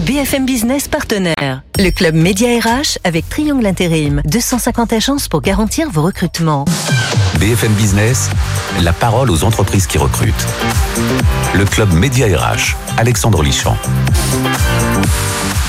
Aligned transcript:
BFM 0.00 0.44
Business 0.44 0.88
partenaire. 0.88 1.62
Le 1.78 1.90
club 1.90 2.16
Média 2.16 2.48
RH 2.58 2.98
avec 3.04 3.28
Triangle 3.28 3.64
Intérim. 3.64 4.22
250 4.24 4.92
agences 4.92 5.28
pour 5.28 5.40
garantir 5.40 5.88
vos 5.88 6.02
recrutements. 6.02 6.64
BFM 7.38 7.72
Business, 7.74 8.28
la 8.82 8.92
parole 8.92 9.30
aux 9.30 9.44
entreprises 9.44 9.86
qui 9.86 9.98
recrutent. 9.98 10.46
Le 11.54 11.64
club 11.64 11.92
Média 11.92 12.26
RH, 12.26 12.74
Alexandre 12.98 13.44
Lichamp. 13.44 13.76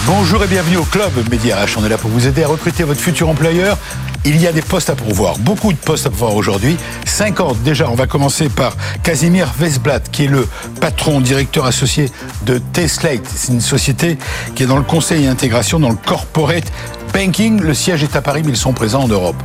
Bonjour 0.07 0.43
et 0.43 0.47
bienvenue 0.47 0.77
au 0.77 0.83
club 0.83 1.11
Média 1.29 1.63
RH. 1.63 1.77
On 1.77 1.85
est 1.85 1.89
là 1.89 1.97
pour 1.97 2.09
vous 2.09 2.27
aider 2.27 2.43
à 2.43 2.47
recruter 2.47 2.83
votre 2.83 3.01
futur 3.01 3.29
employeur. 3.29 3.77
Il 4.27 4.41
y 4.41 4.47
a 4.47 4.51
des 4.51 4.63
postes 4.63 4.89
à 4.89 4.95
pourvoir, 4.95 5.37
beaucoup 5.37 5.71
de 5.71 5.77
postes 5.77 6.07
à 6.07 6.09
pourvoir 6.09 6.33
aujourd'hui. 6.33 6.77
50 7.05 7.61
déjà. 7.61 7.87
On 7.91 7.93
va 7.93 8.07
commencer 8.07 8.49
par 8.49 8.75
Casimir 9.03 9.53
Vesblat, 9.55 9.99
qui 9.99 10.23
est 10.23 10.27
le 10.27 10.47
patron, 10.81 11.21
directeur 11.21 11.65
associé 11.67 12.09
de 12.43 12.57
T-Slate. 12.57 13.21
C'est 13.27 13.51
une 13.51 13.61
société 13.61 14.17
qui 14.55 14.63
est 14.63 14.65
dans 14.65 14.77
le 14.77 14.83
conseil 14.83 15.25
et 15.25 15.27
intégration 15.27 15.79
dans 15.79 15.89
le 15.89 15.95
corporate 15.95 16.71
banking. 17.13 17.61
Le 17.61 17.75
siège 17.75 18.01
est 18.01 18.15
à 18.15 18.21
Paris, 18.21 18.41
mais 18.43 18.53
ils 18.53 18.57
sont 18.57 18.73
présents 18.73 19.03
en 19.03 19.07
Europe. 19.07 19.35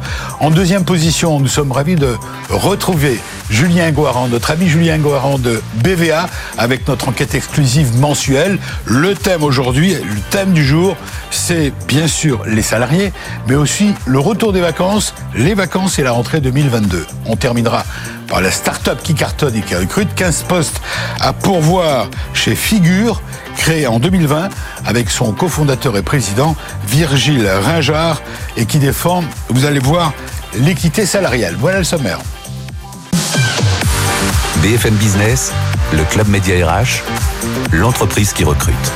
En 0.40 0.50
deuxième 0.50 0.84
position, 0.84 1.38
nous 1.40 1.48
sommes 1.48 1.72
ravis 1.72 1.96
de 1.96 2.16
retrouver 2.48 3.20
Julien 3.50 3.90
Guaran, 3.90 4.28
notre 4.28 4.52
ami 4.52 4.68
Julien 4.68 4.98
Guaran 4.98 5.38
de 5.38 5.60
BVA, 5.82 6.28
avec 6.56 6.88
notre 6.88 7.08
enquête 7.08 7.34
exclusive 7.34 7.98
mensuelle. 7.98 8.58
Le 8.86 9.14
thème 9.14 9.42
aujourd'hui, 9.42 9.94
le 9.94 10.20
thème 10.30 10.52
du 10.52 10.64
jour, 10.64 10.96
c'est 11.30 11.72
bien 11.86 12.06
sûr 12.06 12.42
les 12.46 12.62
salariés, 12.62 13.12
mais 13.46 13.56
aussi 13.56 13.94
le 14.06 14.18
retour 14.18 14.52
des 14.52 14.60
vacances, 14.60 14.69
les 15.34 15.54
vacances 15.54 15.98
et 15.98 16.02
la 16.02 16.12
rentrée 16.12 16.40
2022. 16.40 17.06
On 17.26 17.36
terminera 17.36 17.84
par 18.28 18.40
la 18.40 18.50
start-up 18.50 19.00
qui 19.02 19.14
cartonne 19.14 19.56
et 19.56 19.62
qui 19.62 19.74
recrute 19.74 20.14
15 20.14 20.44
postes 20.44 20.80
à 21.20 21.32
pourvoir 21.32 22.08
chez 22.34 22.54
Figure, 22.54 23.20
créé 23.56 23.86
en 23.86 23.98
2020 23.98 24.48
avec 24.86 25.10
son 25.10 25.32
cofondateur 25.32 25.96
et 25.96 26.02
président 26.02 26.54
Virgile 26.86 27.48
Ringard 27.48 28.22
et 28.56 28.66
qui 28.66 28.78
défend, 28.78 29.24
vous 29.48 29.64
allez 29.64 29.80
voir, 29.80 30.12
l'équité 30.54 31.04
salariale. 31.04 31.56
Voilà 31.58 31.78
le 31.78 31.84
sommaire. 31.84 32.18
BFM 34.62 34.94
Business, 34.94 35.52
le 35.92 36.04
club 36.04 36.28
Média 36.28 36.66
RH, 36.66 37.02
l'entreprise 37.72 38.32
qui 38.32 38.44
recrute. 38.44 38.92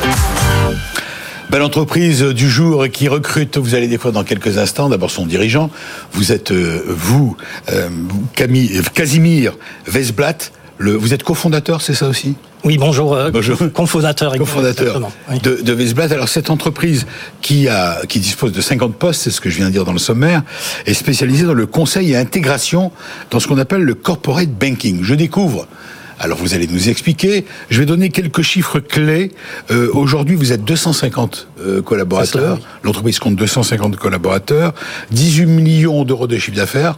Belle 1.55 1.63
entreprise 1.63 2.21
du 2.21 2.51
jour 2.51 2.89
qui 2.89 3.07
recrute, 3.07 3.59
vous 3.59 3.77
allez 3.77 3.87
découvrir 3.87 4.13
dans 4.13 4.25
quelques 4.25 4.59
instants, 4.59 4.89
d'abord 4.89 5.13
son 5.13 5.25
dirigeant. 5.25 5.71
Vous 6.11 6.33
êtes, 6.33 6.51
euh, 6.51 6.83
vous, 6.89 7.37
euh, 7.71 7.89
Camille, 8.35 8.81
Casimir 8.93 9.53
Vesblat, 9.87 10.35
le, 10.79 10.95
vous 10.97 11.15
êtes 11.15 11.23
cofondateur, 11.23 11.81
c'est 11.81 11.95
ça 11.95 12.09
aussi? 12.09 12.35
Oui, 12.65 12.77
bonjour. 12.77 13.15
euh, 13.15 13.31
Bonjour. 13.31 13.57
Cofondateur. 13.73 14.37
cofondateur 14.37 14.97
exactement, 14.97 15.13
oui. 15.31 15.39
de, 15.45 15.63
de 15.63 15.73
Vesblat. 15.73 16.11
Alors 16.11 16.29
cette 16.29 16.51
entreprise 16.51 17.07
qui 17.41 17.69
a 17.69 18.01
qui 18.09 18.19
dispose 18.19 18.51
de 18.51 18.61
50 18.61 18.97
postes, 18.97 19.21
c'est 19.23 19.31
ce 19.31 19.41
que 19.41 19.49
je 19.49 19.59
viens 19.59 19.67
de 19.67 19.71
dire 19.71 19.85
dans 19.85 19.93
le 19.93 20.01
sommaire, 20.01 20.43
est 20.87 20.95
spécialisée 20.95 21.45
dans 21.47 21.55
le 21.55 21.67
conseil 21.67 22.11
et 22.11 22.17
intégration 22.17 22.91
dans 23.31 23.39
ce 23.39 23.47
qu'on 23.47 23.59
appelle 23.59 23.83
le 23.83 23.95
corporate 23.95 24.51
banking. 24.51 25.05
Je 25.05 25.15
découvre. 25.15 25.69
Alors 26.19 26.39
vous 26.39 26.55
allez 26.55 26.67
nous 26.67 26.89
expliquer. 26.89 27.45
Je 27.71 27.81
vais 27.81 27.87
donner 27.87 28.11
quelques 28.11 28.43
chiffres 28.43 28.81
clés. 28.81 29.33
Euh, 29.71 29.91
Aujourd'hui, 29.93 30.37
vous 30.37 30.53
êtes 30.53 30.65
250 30.65 31.49
euh, 31.61 31.83
collaborateurs. 31.83 32.59
L'entreprise 32.83 33.19
compte 33.19 33.37
250 33.37 33.97
collaborateurs, 33.97 34.75
18 35.11 35.47
millions 35.47 36.05
d'euros 36.05 36.27
de 36.27 36.39
chiffre 36.39 36.57
d'affaires 36.57 36.97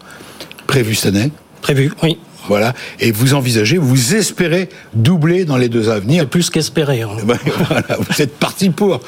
prévu 0.67 0.95
cette 0.95 1.15
année. 1.15 1.31
Prévu, 1.63 1.93
oui. 2.03 2.19
Voilà. 2.49 2.75
Et 3.01 3.11
vous 3.13 3.35
envisagez, 3.35 3.79
vous 3.79 4.15
espérez 4.15 4.69
doubler 4.95 5.45
dans 5.45 5.57
les 5.57 5.69
deux 5.69 5.89
à 5.91 5.99
venir. 5.99 6.23
C'est 6.23 6.31
plus 6.31 6.51
qu'espéré. 6.51 7.03
hein. 7.03 7.09
Ben, 7.25 7.39
voilà, 7.69 7.97
vous 7.99 8.23
êtes 8.23 8.37
parti 8.37 8.71
pour. 8.71 9.01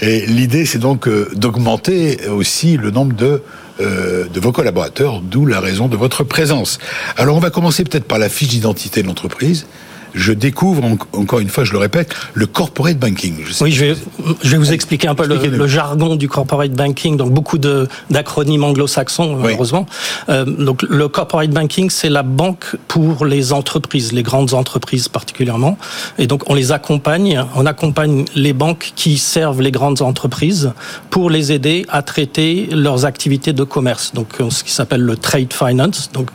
Et 0.00 0.26
l'idée, 0.26 0.66
c'est 0.66 0.78
donc 0.78 1.06
euh, 1.08 1.28
d'augmenter 1.34 2.18
aussi 2.28 2.76
le 2.76 2.90
nombre 2.90 3.14
de, 3.14 3.42
euh, 3.80 4.26
de 4.26 4.40
vos 4.40 4.52
collaborateurs, 4.52 5.20
d'où 5.20 5.46
la 5.46 5.60
raison 5.60 5.88
de 5.88 5.96
votre 5.96 6.24
présence. 6.24 6.78
Alors, 7.16 7.36
on 7.36 7.40
va 7.40 7.50
commencer 7.50 7.84
peut-être 7.84 8.04
par 8.04 8.18
la 8.18 8.28
fiche 8.28 8.48
d'identité 8.48 9.02
de 9.02 9.06
l'entreprise. 9.08 9.66
Je 10.14 10.32
découvre, 10.32 10.84
en- 10.84 10.96
encore 11.18 11.40
une 11.40 11.48
fois, 11.48 11.64
je 11.64 11.72
le 11.72 11.78
répète, 11.78 12.14
le 12.34 12.46
corporate 12.46 12.98
banking. 12.98 13.34
Je 13.44 13.64
Oui, 13.64 13.72
je 13.72 13.84
vais, 13.84 13.96
je 14.42 14.50
vais 14.50 14.56
vous 14.56 14.72
expliquer 14.72 15.08
un 15.08 15.14
peu 15.16 15.26
le, 15.26 15.66
jargon 15.66 16.14
du 16.14 16.28
corporate 16.28 16.70
banking, 16.70 17.16
donc 17.16 17.32
beaucoup 17.32 17.58
de 17.58 17.88
d'acronymes 18.10 18.62
anglo-saxons, 18.64 19.38
Oui. 19.42 19.52
heureusement. 19.54 19.86
Euh, 20.28 20.44
donc 20.44 20.82
le 20.82 21.08
corporate 21.08 21.50
banking, 21.50 21.90
c'est 21.90 22.10
la 22.10 22.22
banque 22.22 22.76
pour 22.86 23.26
les 23.26 23.52
entreprises, 23.52 24.12
les 24.12 24.22
grandes 24.22 24.54
entreprises 24.54 25.08
particulièrement. 25.08 25.76
Et 26.18 26.26
donc 26.28 26.42
on 26.48 26.54
les 26.54 26.70
accompagne, 26.70 27.44
on 27.56 27.66
accompagne 27.66 28.24
les 28.36 28.52
banques 28.52 28.92
qui 28.94 29.18
servent 29.18 29.62
les 29.62 29.72
grandes 29.72 30.00
entreprises 30.02 30.72
pour 31.10 31.28
les 31.28 31.50
aider 31.50 31.86
à 31.88 32.02
traiter 32.02 32.68
leurs 32.70 33.04
activités 33.04 33.52
de 33.52 33.64
commerce. 33.64 34.12
Donc 34.14 34.28
euh, 34.40 34.48
ce 34.50 34.62
qui 34.62 34.70
s'appelle 34.72 35.00
le 35.00 35.16
trade 35.16 35.52
finance, 35.52 36.10
donc 36.12 36.28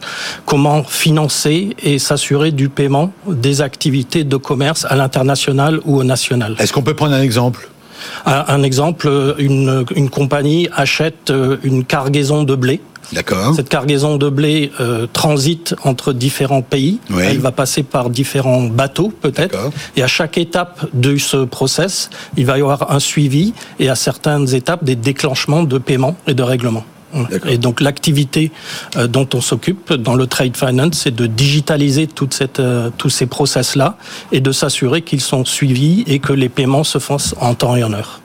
comment 0.46 0.84
financer 0.84 1.76
et 1.82 1.98
s'assurer 1.98 2.52
du 2.52 2.68
paiement 2.68 3.14
des 3.26 3.62
activités 3.62 3.69
de 3.78 4.38
commerce 4.38 4.86
à 4.90 4.96
l'international 4.96 5.80
ou 5.86 5.98
au 5.98 6.04
national. 6.04 6.56
Est-ce 6.60 6.74
qu'on 6.74 6.82
peut 6.82 6.96
prendre 6.96 7.14
un 7.14 7.22
exemple? 7.22 7.70
Un 8.26 8.64
exemple, 8.64 9.08
euh, 9.10 9.34
une, 9.40 9.86
une 9.96 10.10
compagnie 10.10 10.70
achète 10.74 11.32
euh, 11.32 11.58
une 11.64 11.84
cargaison 11.84 12.44
de 12.44 12.56
blé. 12.56 12.80
D'accord. 13.12 13.56
Cette 13.56 13.70
cargaison 13.70 14.18
de 14.18 14.30
blé 14.30 14.72
euh, 14.80 15.08
transite 15.12 15.76
entre 15.84 16.14
différents 16.14 16.62
pays. 16.62 17.00
Oui. 17.10 17.24
Elle 17.26 17.40
va 17.40 17.52
passer 17.52 17.84
par 17.84 18.10
différents 18.10 18.64
bateaux, 18.64 19.12
peut-être. 19.22 19.58
Et 19.98 20.04
à 20.04 20.08
chaque 20.08 20.38
étape 20.38 20.86
de 20.94 21.18
ce 21.18 21.44
process, 21.44 22.10
il 22.38 22.46
va 22.46 22.58
y 22.58 22.62
avoir 22.62 22.92
un 22.92 23.00
suivi 23.00 23.54
et 23.80 23.90
à 23.90 23.96
certaines 23.96 24.54
étapes 24.54 24.84
des 24.84 24.96
déclenchements 24.96 25.64
de 25.64 25.78
paiement 25.78 26.16
et 26.28 26.34
de 26.34 26.44
règlement. 26.44 26.86
Et 27.48 27.58
donc 27.58 27.82
l'activité 27.82 28.52
euh, 28.96 29.08
dont 29.08 29.28
on 29.34 29.42
s'occupe 29.42 29.94
dans 29.94 30.16
le 30.16 30.28
trade 30.28 30.56
finance, 30.56 31.02
c'est 31.04 31.16
de 31.16 31.26
digitaliser 31.26 32.08
toute 32.08 32.34
cette, 32.34 32.60
euh, 32.60 32.90
tous 32.98 33.10
ces 33.10 33.26
process-là 33.26 33.98
et 34.32 34.42
de 34.42 34.52
s'assurer 34.52 35.02
qu'ils 35.02 35.22
sont 35.22 35.46
suivis 35.46 36.04
et 36.08 36.20
que 36.20 36.34
les 36.34 36.50
paiements 36.50 36.84
se 36.84 37.00
font 37.00 37.18
en 37.40 37.54
temps 37.54 37.76
et 37.76 37.84
en 37.84 37.94
heure. 37.94 38.22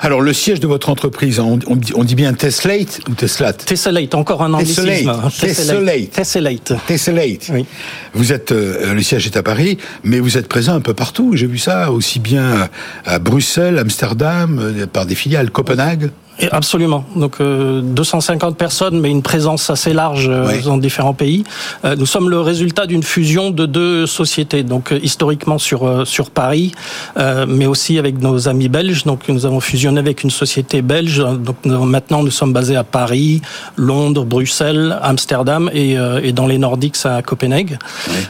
Alors, 0.00 0.20
le 0.20 0.32
siège 0.32 0.60
de 0.60 0.66
votre 0.66 0.88
entreprise, 0.90 1.38
on, 1.40 1.56
dit, 1.56 2.14
bien 2.14 2.34
Teslate 2.34 3.00
ou 3.08 3.14
Teslate 3.14 3.64
Tessellate, 3.64 4.14
encore 4.14 4.42
un 4.42 4.52
anglicisme. 4.52 4.84
Tessellate. 4.84 6.10
Tessellate. 6.10 6.10
Tessellate. 6.10 6.72
Tessellate. 6.86 7.50
Oui. 7.52 7.64
Vous 8.12 8.32
êtes, 8.32 8.52
euh, 8.52 8.92
le 8.92 9.02
siège 9.02 9.26
est 9.26 9.36
à 9.36 9.42
Paris, 9.42 9.78
mais 10.02 10.18
vous 10.18 10.36
êtes 10.36 10.48
présent 10.48 10.74
un 10.74 10.80
peu 10.80 10.94
partout. 10.94 11.36
J'ai 11.36 11.46
vu 11.46 11.58
ça 11.58 11.90
aussi 11.92 12.18
bien 12.18 12.68
à 13.06 13.18
Bruxelles, 13.18 13.78
Amsterdam, 13.78 14.74
par 14.92 15.06
des 15.06 15.14
filiales, 15.14 15.50
Copenhague. 15.50 16.10
Absolument. 16.50 17.04
Donc 17.16 17.36
euh, 17.40 17.80
250 17.82 18.56
personnes, 18.56 19.00
mais 19.00 19.10
une 19.10 19.22
présence 19.22 19.70
assez 19.70 19.92
large 19.92 20.28
euh, 20.28 20.46
Oui. 20.48 20.62
dans 20.64 20.76
différents 20.78 21.14
pays. 21.14 21.44
Euh, 21.84 21.94
nous 21.96 22.06
sommes 22.06 22.28
le 22.28 22.40
résultat 22.40 22.86
d'une 22.86 23.02
fusion 23.02 23.50
de 23.50 23.66
deux 23.66 24.06
sociétés. 24.06 24.62
Donc 24.62 24.92
euh, 24.92 24.98
historiquement 25.02 25.58
sur 25.58 25.86
euh, 25.86 26.04
sur 26.04 26.30
Paris, 26.30 26.72
euh, 27.18 27.46
mais 27.48 27.66
aussi 27.66 27.98
avec 27.98 28.20
nos 28.20 28.48
amis 28.48 28.68
belges. 28.68 29.04
Donc 29.04 29.28
nous 29.28 29.46
avons 29.46 29.60
fusionné 29.60 30.00
avec 30.00 30.24
une 30.24 30.30
société 30.30 30.82
belge. 30.82 31.18
Donc 31.18 31.56
nous- 31.64 31.84
maintenant 31.84 32.22
nous 32.22 32.30
sommes 32.32 32.52
basés 32.52 32.76
à 32.76 32.84
Paris, 32.84 33.40
Londres, 33.76 34.24
Bruxelles, 34.24 34.98
Amsterdam 35.02 35.70
et, 35.72 35.96
euh, 35.98 36.20
et 36.22 36.32
dans 36.32 36.46
les 36.46 36.58
Nordiques 36.58 36.96
à 37.04 37.22
Copenhague. 37.22 37.78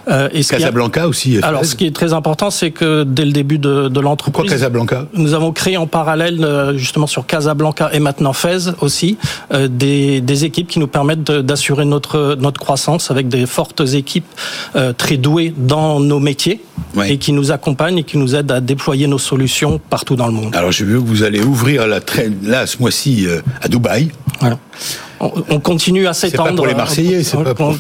Euh, 0.09 0.29
et 0.33 0.43
qui 0.43 0.55
a- 0.55 0.59
Casablanca 0.59 1.09
aussi. 1.09 1.39
alors, 1.43 1.65
ce 1.65 1.75
qui 1.75 1.87
est 1.87 1.95
très 1.95 2.13
important, 2.13 2.51
c'est 2.51 2.71
que 2.71 3.05
dès 3.05 3.25
le 3.25 3.33
début 3.33 3.59
de, 3.59 3.89
de 3.89 3.89
Pourquoi 3.89 4.03
l'entreprise, 4.03 4.51
Casablanca? 4.53 5.07
nous 5.15 5.33
avons 5.35 5.53
créé 5.53 5.77
en 5.77 5.87
parallèle, 5.87 6.45
euh, 6.45 6.77
justement 6.77 7.07
sur 7.07 7.27
Casablanca 7.27 7.91
et 7.95 8.01
maintenant 8.01 8.33
Fès 8.35 8.69
aussi, 8.81 9.17
euh, 9.53 9.69
des, 9.69 10.21
des 10.21 10.45
équipes 10.45 10.69
qui 10.69 10.79
nous 10.81 10.89
permettent 10.89 11.23
d'assurer 11.31 11.85
notre 11.87 12.37
notre 12.39 12.61
croissance 12.61 13.11
avec 13.11 13.29
des 13.29 13.47
fortes 13.47 13.81
équipes 13.95 14.27
euh, 14.77 14.93
très 14.93 15.17
douées 15.17 15.55
dans 15.57 16.01
nos 16.01 16.19
métiers 16.21 16.61
Oui. 16.97 17.07
et 17.13 17.19
qui 17.19 17.33
nous 17.33 17.53
accompagnent 17.53 17.99
et 17.99 18.03
qui 18.05 18.19
nous 18.19 18.35
aident 18.35 18.51
à 18.53 18.61
déployer 18.61 19.07
nos 19.07 19.19
solutions 19.19 19.81
partout 19.89 20.17
dans 20.17 20.27
le 20.27 20.33
monde. 20.33 20.55
Alors 20.57 20.73
j'ai 20.73 20.85
vu 20.85 20.95
que 20.95 21.07
vous 21.07 21.23
allez 21.23 21.43
ouvrir 21.43 21.87
la 21.87 22.01
traîne 22.01 22.37
là 22.43 22.67
ce 22.67 22.79
mois-ci 22.79 23.27
euh, 23.27 23.41
à 23.63 23.69
Dubaï. 23.69 24.11
Voilà. 24.41 24.59
On, 25.25 25.33
on 25.57 25.61
continue 25.61 26.07
à 26.07 26.13
s'étendre. 26.13 26.51
pas 26.51 26.55
pour 26.57 26.67
les 26.67 26.75
Marseillais, 26.75 27.23
c'est 27.25 27.43
pas 27.43 27.55
pour- 27.55 27.75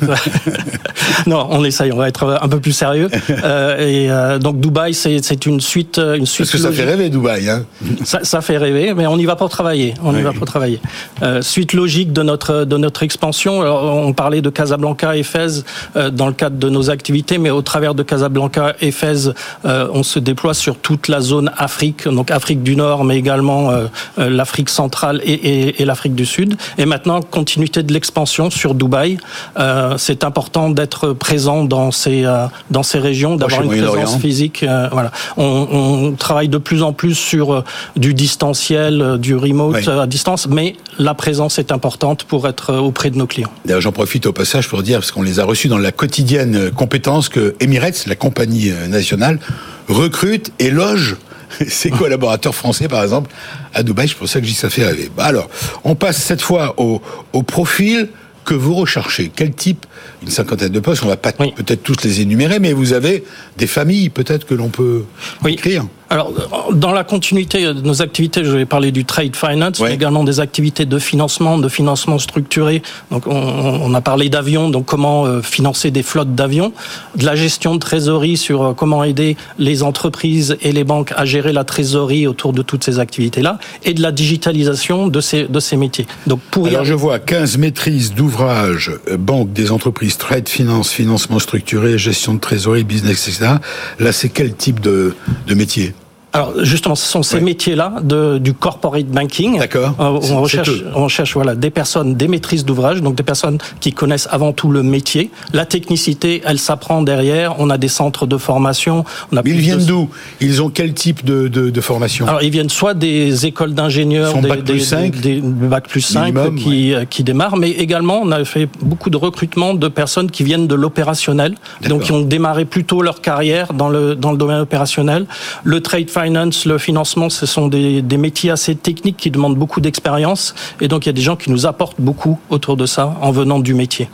non, 1.26 1.46
on 1.50 1.64
essaye. 1.64 1.93
On 1.93 1.96
va 1.96 2.08
être 2.08 2.38
un 2.41 2.49
peu 2.49 2.61
plus 2.61 2.73
sérieux. 2.73 3.08
Euh, 3.44 3.76
et 3.79 4.11
euh, 4.11 4.38
donc 4.38 4.61
Dubaï, 4.61 4.94
c'est 4.94 5.23
c'est 5.23 5.44
une 5.44 5.61
suite, 5.61 5.99
une 5.99 6.25
suite. 6.25 6.46
Parce 6.50 6.50
que 6.52 6.58
ça 6.69 6.73
fait 6.73 6.85
rêver 6.85 7.11
Dubaï. 7.11 7.50
Hein. 7.50 7.64
Ça, 8.05 8.20
ça 8.23 8.41
fait 8.41 8.56
rêver, 8.56 8.94
mais 8.94 9.06
on 9.06 9.19
y 9.19 9.25
va 9.25 9.37
pour 9.37 9.49
travailler. 9.50 9.93
On 10.02 10.17
y 10.17 10.23
va 10.23 10.32
pour 10.32 10.46
travailler. 10.46 10.81
Euh, 11.23 11.43
suite 11.43 11.73
logique 11.73 12.12
de 12.12 12.23
notre 12.23 12.64
de 12.64 12.76
notre 12.76 13.02
expansion. 13.02 13.61
Alors, 13.61 13.85
on 13.85 14.12
parlait 14.12 14.41
de 14.41 14.50
Casablanca 14.50 15.17
et 15.17 15.23
Fès 15.25 15.64
euh, 15.96 16.11
dans 16.11 16.26
le 16.26 16.32
cadre 16.32 16.56
de 16.58 16.69
nos 16.70 16.91
activités, 16.91 17.38
mais 17.38 17.50
au 17.50 17.61
travers 17.62 17.94
de 17.94 18.02
Casablanca 18.02 18.75
et 18.81 18.93
Fès, 18.93 19.31
euh, 19.64 19.88
on 19.93 20.02
se 20.02 20.19
déploie 20.19 20.55
sur 20.55 20.76
toute 20.79 21.08
la 21.08 21.20
zone 21.20 21.50
Afrique, 21.56 22.08
donc 22.08 22.31
Afrique 22.31 22.62
du 22.62 22.76
Nord, 22.76 23.05
mais 23.05 23.19
également 23.19 23.70
euh, 23.70 23.87
euh, 24.19 24.31
l'Afrique 24.31 24.70
centrale 24.70 25.20
et, 25.25 25.32
et, 25.32 25.82
et 25.82 25.85
l'Afrique 25.85 26.14
du 26.14 26.25
Sud. 26.26 26.56
Et 26.79 26.87
maintenant, 26.87 27.20
continuité 27.35 27.83
de 27.83 27.93
l'expansion 27.93 28.49
sur 28.49 28.75
Dubaï. 28.75 29.19
Euh, 29.59 29.97
c'est 29.99 30.23
important 30.23 30.71
d'être 30.71 31.13
présent 31.13 31.65
dans 31.65 31.91
ces 31.91 32.25
euh, 32.25 32.47
dans 32.71 32.85
ces 32.85 33.01
régions, 33.01 33.35
d'avoir 33.35 33.63
une 33.63 33.77
présence 33.77 34.19
physique. 34.19 34.63
Euh, 34.63 34.89
voilà, 34.93 35.11
on, 35.37 35.67
on, 35.73 36.13
travaille 36.13 36.49
de 36.49 36.59
plus 36.59 36.83
en 36.85 36.93
plus 36.93 37.17
sur 37.17 37.65
du 37.97 38.15
distanciel, 38.15 39.19
du 39.19 39.35
remote 39.35 39.89
à 39.89 40.07
distance, 40.07 40.47
mais 40.47 40.77
la 40.99 41.15
présence 41.15 41.59
est 41.59 41.73
importante 41.73 42.23
pour 42.23 42.47
être 42.47 42.73
auprès 42.77 43.11
de 43.11 43.19
nos 43.19 43.27
clients. 43.27 43.51
D'ailleurs, 43.65 43.81
j'en 43.81 43.93
profite 43.93 44.27
au 44.27 44.33
passage 44.33 44.69
pour 44.69 44.83
dire 44.83 45.01
parce 45.01 45.11
qu'on 45.11 45.23
les 45.23 45.41
a 45.41 45.45
reçus 45.45 45.67
dans 45.69 45.79
la 45.79 45.91
quotidienne 45.91 46.71
compétence 46.71 47.29
que 47.29 47.57
Emirates, 47.59 48.07
la 48.07 48.15
compagnie 48.15 48.73
nationale, 48.89 49.41
recrute 49.89 50.53
et 50.61 50.71
loge 50.71 51.17
ses 51.69 51.91
collaborateurs 51.91 52.55
français, 52.55 52.89
par 52.89 53.03
exemple, 53.03 53.31
à 53.73 53.83
Dubaï? 53.83 54.09
C'est 54.09 54.17
pour 54.17 54.29
ça 54.29 54.41
que 54.41 54.47
j'y 54.47 54.55
ça 54.55 54.71
fait 54.71 54.85
rêver. 54.85 55.11
Bah 55.17 55.25
alors, 55.25 55.49
on 55.85 55.95
passe 55.95 56.23
cette 56.23 56.43
fois 56.43 56.75
au, 56.79 57.01
au 57.33 57.43
profil 57.43 58.09
que 58.45 58.55
vous 58.55 58.75
recherchez. 58.75 59.33
Quel 59.35 59.53
type? 59.53 59.87
Une 60.23 60.31
cinquantaine 60.31 60.71
de 60.71 60.81
postes, 60.81 61.03
on 61.03 61.09
va 61.09 61.17
pas 61.17 61.33
peut-être 61.33 61.83
tous 61.83 62.03
les 62.05 62.21
énumérer, 62.21 62.59
mais 62.59 62.73
vous 62.73 62.93
avez 62.93 63.25
des 63.56 63.67
familles 63.67 64.11
peut-être 64.11 64.47
que 64.47 64.55
l'on 64.55 64.69
peut 64.69 65.05
écrire. 65.47 65.87
Alors, 66.15 66.33
dans 66.73 66.93
la 66.93 67.03
continuité 67.03 67.65
de 67.65 67.81
nos 67.81 68.01
activités, 68.01 68.45
je 68.45 68.51
vais 68.53 68.67
parler 68.67 68.93
du 68.93 69.05
trade 69.05 69.35
finance, 69.35 69.81
mais 69.81 69.95
également 69.95 70.23
des 70.23 70.39
activités 70.39 70.87
de 70.87 71.01
financement, 71.01 71.59
de 71.59 71.69
financement 71.69 72.21
structuré. 72.21 72.83
Donc, 73.11 73.27
on, 73.27 73.93
a 73.93 74.01
parlé 74.01 74.29
d'avions, 74.29 74.71
donc 74.71 74.87
comment 74.87 75.27
euh, 75.27 75.43
financer 75.43 75.91
des 75.91 76.05
flottes 76.05 76.37
d'avions, 76.37 76.73
de 77.17 77.25
la 77.25 77.35
gestion 77.35 77.75
de 77.75 77.81
trésorerie 77.81 78.37
sur 78.37 78.63
euh, 78.63 78.75
comment 78.75 79.03
aider 79.03 79.37
les 79.59 79.83
entreprises 79.83 80.57
et 80.63 80.71
les 80.71 80.85
banques 80.85 81.13
à 81.17 81.25
gérer 81.25 81.53
la 81.53 81.65
trésorerie 81.65 82.29
autour 82.29 82.53
de 82.53 82.63
toutes 82.63 82.85
ces 82.85 83.01
activités-là, 83.01 83.59
et 83.83 83.93
de 83.93 84.01
la 84.01 84.13
digitalisation 84.13 85.09
de 85.09 85.21
ces, 85.21 85.49
de 85.49 85.59
ces 85.59 85.77
métiers. 85.77 86.07
Donc, 86.29 86.39
pour 86.53 86.69
Alors, 86.69 86.85
je 86.85 86.95
vois 86.95 87.19
15 87.19 87.59
maîtrises 87.59 88.15
d'ouvrages, 88.15 88.93
euh, 89.11 89.17
banque 89.17 89.53
des 89.53 89.73
entreprises, 89.73 90.17
trade 90.17 90.49
finance, 90.49 90.93
financement 90.93 91.41
structuré, 91.41 91.99
gestion 91.99 92.35
de 92.35 92.39
trésorerie, 92.39 92.85
business, 92.85 93.27
etc. 93.27 93.55
Là, 93.99 94.13
c'est 94.13 94.29
quel 94.29 94.55
type 94.55 94.79
de, 94.79 95.17
de 95.49 95.55
métier? 95.55 95.93
Alors 96.35 96.53
justement, 96.65 96.97
ce 96.97 97.07
sont 97.07 97.23
ces 97.23 97.41
métiers-là 97.41 98.03
du 98.41 98.55
corporate 98.55 99.07
banking. 99.07 99.57
D'accord. 99.59 99.95
Euh, 100.01 100.19
on 100.33 100.43
recherche, 100.43 100.83
on 100.97 101.07
cherche 101.07 101.35
voilà 101.35 101.55
des 101.55 101.71
personnes, 101.71 102.17
des 102.17 102.27
maîtrises 102.27 102.65
d'ouvrage, 102.65 103.01
donc 103.03 103.15
des 103.15 103.23
personnes 103.23 103.59
qui 103.79 103.93
connaissent 103.93 104.27
avant 104.33 104.53
tout 104.53 104.69
le 104.69 104.83
métier. 104.83 105.31
La 105.53 105.65
technicité, 105.65 106.43
elle 106.45 106.59
s'apprend 106.59 107.03
derrière. 107.03 107.55
On 107.61 107.71
a 107.71 107.79
des 107.79 107.87
centres 107.87 108.27
de 108.27 108.37
formation. 108.37 109.05
On 109.31 109.37
a 109.37 109.43
Mais 109.45 109.51
ils 109.51 109.59
viennent 109.59 109.87
d'où? 109.87 110.11
Ils 110.41 110.61
ont 110.61 110.71
quel 110.71 110.93
type 110.93 111.25
de, 111.25 111.47
de, 111.47 111.71
de, 111.71 111.81
formation? 111.81 112.27
Alors 112.27 112.43
ils 112.43 112.51
viennent 112.51 112.69
soit 112.69 112.95
des 112.95 113.47
écoles 113.47 113.73
d'ingénieurs, 113.73 114.35
des, 114.35 114.49
bac 114.49 114.65
plus 114.65 114.81
5, 114.81 115.21
des, 115.21 115.41
bac 115.41 115.87
plus 115.87 116.01
5 116.01 116.35
qui, 116.57 116.95
qui 117.11 117.23
démarrent, 117.23 117.57
mais 117.57 117.71
également 117.71 118.21
on 118.21 118.33
a 118.33 118.45
fait 118.45 118.69
beaucoup 118.81 119.11
de 119.11 119.17
recrutement 119.17 119.73
de 119.75 119.87
personnes 119.87 120.33
qui 120.33 120.43
viennent 120.43 120.67
de 120.67 120.75
l'opérationnel, 120.75 121.55
donc 121.89 122.03
qui 122.03 122.13
ont 122.13 122.23
démarré 122.23 122.65
plutôt 122.65 123.03
leur 123.03 123.21
carrière 123.21 123.73
dans 123.73 123.89
le 123.89 124.17
dans 124.17 124.33
le 124.33 124.37
domaine 124.37 124.61
opérationnel. 124.61 125.27
Le 125.63 125.81
trade 125.81 126.11
finance, 126.11 126.24
le 126.25 126.79
financement, 126.79 127.29
ce 127.31 127.47
sont 127.47 127.69
des, 127.69 128.03
des 128.03 128.17
métiers 128.17 128.50
assez 128.50 128.75
techniques 128.75 129.17
qui 129.17 129.31
demandent 129.31 129.56
beaucoup 129.56 129.81
d'expérience. 129.81 130.55
Et 130.81 130.88
donc, 130.88 131.06
il 131.06 131.09
y 131.09 131.11
a 131.11 131.15
des 131.15 131.23
gens 131.23 131.37
qui 131.37 131.50
nous 131.50 131.67
apportent 131.67 132.00
beaucoup 132.00 132.38
autour 132.50 132.76
de 132.76 132.87
ça 132.87 133.17
en 133.21 133.32
venant 133.32 133.59
du 133.59 133.75
métier. 133.75 134.09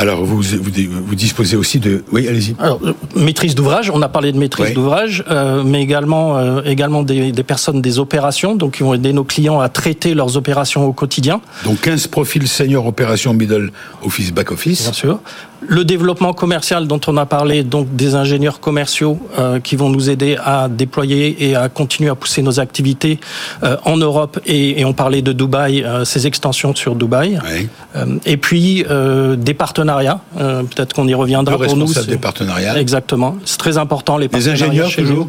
Alors, 0.00 0.24
vous, 0.24 0.40
vous, 0.40 1.14
disposez 1.16 1.56
aussi 1.56 1.80
de... 1.80 2.04
Oui, 2.12 2.28
allez-y. 2.28 2.54
Alors, 2.60 2.78
euh, 2.84 2.92
maîtrise 3.16 3.56
d'ouvrage, 3.56 3.90
on 3.90 4.00
a 4.00 4.08
parlé 4.08 4.30
de 4.30 4.38
maîtrise 4.38 4.72
d'ouvrage, 4.72 5.24
euh, 5.28 5.64
mais 5.64 5.82
également, 5.82 6.38
euh, 6.38 6.62
également 6.64 7.02
des, 7.02 7.32
des, 7.32 7.42
personnes 7.42 7.82
des 7.82 7.98
opérations, 7.98 8.54
donc 8.54 8.76
qui 8.76 8.84
vont 8.84 8.94
aider 8.94 9.12
nos 9.12 9.24
clients 9.24 9.58
à 9.58 9.68
traiter 9.68 10.14
leurs 10.14 10.36
opérations 10.36 10.86
au 10.86 10.92
quotidien. 10.92 11.40
Donc 11.64 11.80
15 11.80 12.06
profils 12.06 12.46
senior 12.46 12.86
opération 12.86 13.34
middle 13.34 13.72
office, 14.04 14.32
back 14.32 14.52
office. 14.52 14.84
Bien 14.84 14.92
sûr. 14.92 15.20
Le 15.60 15.84
développement 15.84 16.32
commercial 16.32 16.86
dont 16.86 17.00
on 17.08 17.16
a 17.16 17.26
parlé, 17.26 17.64
donc 17.64 17.94
des 17.96 18.14
ingénieurs 18.14 18.60
commerciaux 18.60 19.18
euh, 19.38 19.58
qui 19.58 19.74
vont 19.74 19.90
nous 19.90 20.08
aider 20.08 20.36
à 20.44 20.68
déployer 20.68 21.48
et 21.48 21.56
à 21.56 21.68
continuer 21.68 22.10
à 22.10 22.14
pousser 22.14 22.42
nos 22.42 22.60
activités 22.60 23.18
euh, 23.64 23.76
en 23.84 23.96
Europe 23.96 24.38
et, 24.46 24.80
et, 24.80 24.84
on 24.84 24.92
parlait 24.92 25.20
de 25.20 25.32
Dubaï, 25.32 25.82
euh, 25.82 26.04
ces 26.04 26.28
extensions 26.28 26.74
sur 26.76 26.94
Dubaï. 26.94 27.40
Oui. 27.44 27.68
et 28.24 28.36
puis 28.36 28.84
des 29.36 29.54
partenariats, 29.54 30.20
peut-être 30.36 30.92
qu'on 30.92 31.08
y 31.08 31.14
reviendra 31.14 31.56
Le 31.56 31.66
pour 31.66 31.76
nous. 31.76 31.92
des 31.92 32.16
partenariats. 32.16 32.78
Exactement, 32.78 33.36
c'est 33.44 33.58
très 33.58 33.78
important 33.78 34.16
les 34.16 34.28
partenariats. 34.28 34.56
Les 34.56 34.62
ingénieurs 34.62 34.94
toujours 34.94 35.28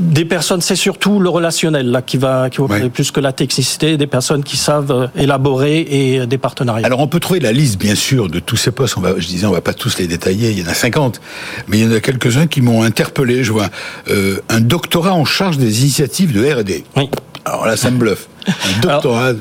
des 0.00 0.24
personnes, 0.24 0.60
c'est 0.60 0.76
surtout 0.76 1.20
le 1.20 1.28
relationnel 1.28 1.90
là 1.90 2.02
qui 2.02 2.16
va 2.16 2.50
qui 2.50 2.60
va 2.60 2.88
plus 2.88 3.10
que 3.10 3.20
la 3.20 3.32
technicité, 3.32 3.96
des 3.96 4.06
personnes 4.06 4.42
qui 4.42 4.56
savent 4.56 4.90
euh, 4.90 5.06
élaborer 5.16 5.80
et 5.80 6.20
euh, 6.20 6.26
des 6.26 6.38
partenariats. 6.38 6.86
Alors 6.86 7.00
on 7.00 7.06
peut 7.06 7.20
trouver 7.20 7.40
la 7.40 7.52
liste 7.52 7.78
bien 7.78 7.94
sûr 7.94 8.28
de 8.28 8.40
tous 8.40 8.56
ces 8.56 8.70
postes. 8.70 8.96
On 8.96 9.00
va, 9.00 9.18
je 9.18 9.26
disais, 9.26 9.46
on 9.46 9.52
va 9.52 9.60
pas 9.60 9.74
tous 9.74 9.98
les 9.98 10.06
détailler. 10.06 10.50
Il 10.50 10.58
y 10.58 10.62
en 10.62 10.70
a 10.70 10.74
50, 10.74 11.20
mais 11.68 11.78
il 11.78 11.84
y 11.84 11.88
en 11.88 11.92
a 11.92 12.00
quelques-uns 12.00 12.46
qui 12.46 12.62
m'ont 12.62 12.82
interpellé. 12.82 13.44
Je 13.44 13.52
vois 13.52 13.68
euh, 14.08 14.40
un 14.48 14.60
doctorat 14.60 15.14
en 15.14 15.24
charge 15.24 15.58
des 15.58 15.82
initiatives 15.82 16.32
de 16.32 16.44
R&D. 16.44 16.84
Oui. 16.96 17.08
Alors 17.44 17.66
là, 17.66 17.76
ça 17.76 17.90
me 17.90 17.98
bluffe. 17.98 18.28
Un 18.46 18.80
doctorat. 18.82 19.32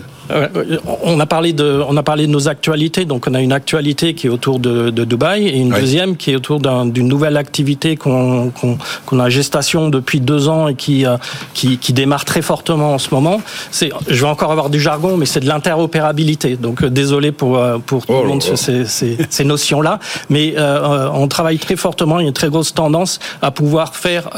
On 1.03 1.19
a 1.19 1.25
parlé 1.25 1.53
de, 1.53 1.81
on 1.87 1.97
a 1.97 2.03
parlé 2.03 2.27
de 2.27 2.31
nos 2.31 2.47
actualités. 2.47 3.05
Donc, 3.05 3.25
on 3.27 3.33
a 3.33 3.41
une 3.41 3.51
actualité 3.51 4.13
qui 4.13 4.27
est 4.27 4.29
autour 4.29 4.59
de, 4.59 4.89
de 4.89 5.03
Dubaï 5.03 5.47
et 5.47 5.57
une 5.57 5.69
deuxième 5.69 6.17
qui 6.17 6.31
est 6.31 6.35
autour 6.35 6.59
d'une 6.59 7.07
nouvelle 7.07 7.37
activité 7.37 7.95
qu'on 7.95 8.51
qu'on 8.51 9.19
a 9.19 9.25
en 9.25 9.29
gestation 9.29 9.89
depuis 9.89 10.19
deux 10.19 10.47
ans 10.47 10.67
et 10.67 10.75
qui, 10.75 11.05
euh, 11.05 11.17
qui, 11.53 11.77
qui 11.77 11.93
démarre 11.93 12.25
très 12.25 12.41
fortement 12.41 12.93
en 12.93 12.97
ce 12.97 13.13
moment. 13.13 13.41
C'est, 13.71 13.91
je 14.07 14.21
vais 14.21 14.29
encore 14.29 14.51
avoir 14.51 14.69
du 14.69 14.79
jargon, 14.79 15.17
mais 15.17 15.25
c'est 15.25 15.39
de 15.39 15.47
l'interopérabilité. 15.47 16.57
Donc, 16.57 16.83
euh, 16.83 16.89
désolé 16.89 17.31
pour 17.31 17.57
euh, 17.57 17.77
pour 17.77 18.05
tout 18.05 18.13
le 18.13 18.19
oh 18.19 18.23
monde 18.25 18.43
sur 18.43 18.57
ces, 18.57 18.85
ces, 18.85 19.17
ces 19.29 19.43
notions-là, 19.43 19.99
mais 20.29 20.53
euh, 20.57 21.09
on 21.13 21.27
travaille 21.27 21.59
très 21.59 21.75
fortement. 21.75 22.19
Il 22.19 22.23
y 22.23 22.25
a 22.25 22.27
une 22.27 22.33
très 22.33 22.49
grosse 22.49 22.73
tendance 22.73 23.19
à 23.41 23.51
pouvoir 23.51 23.95
faire 23.95 24.29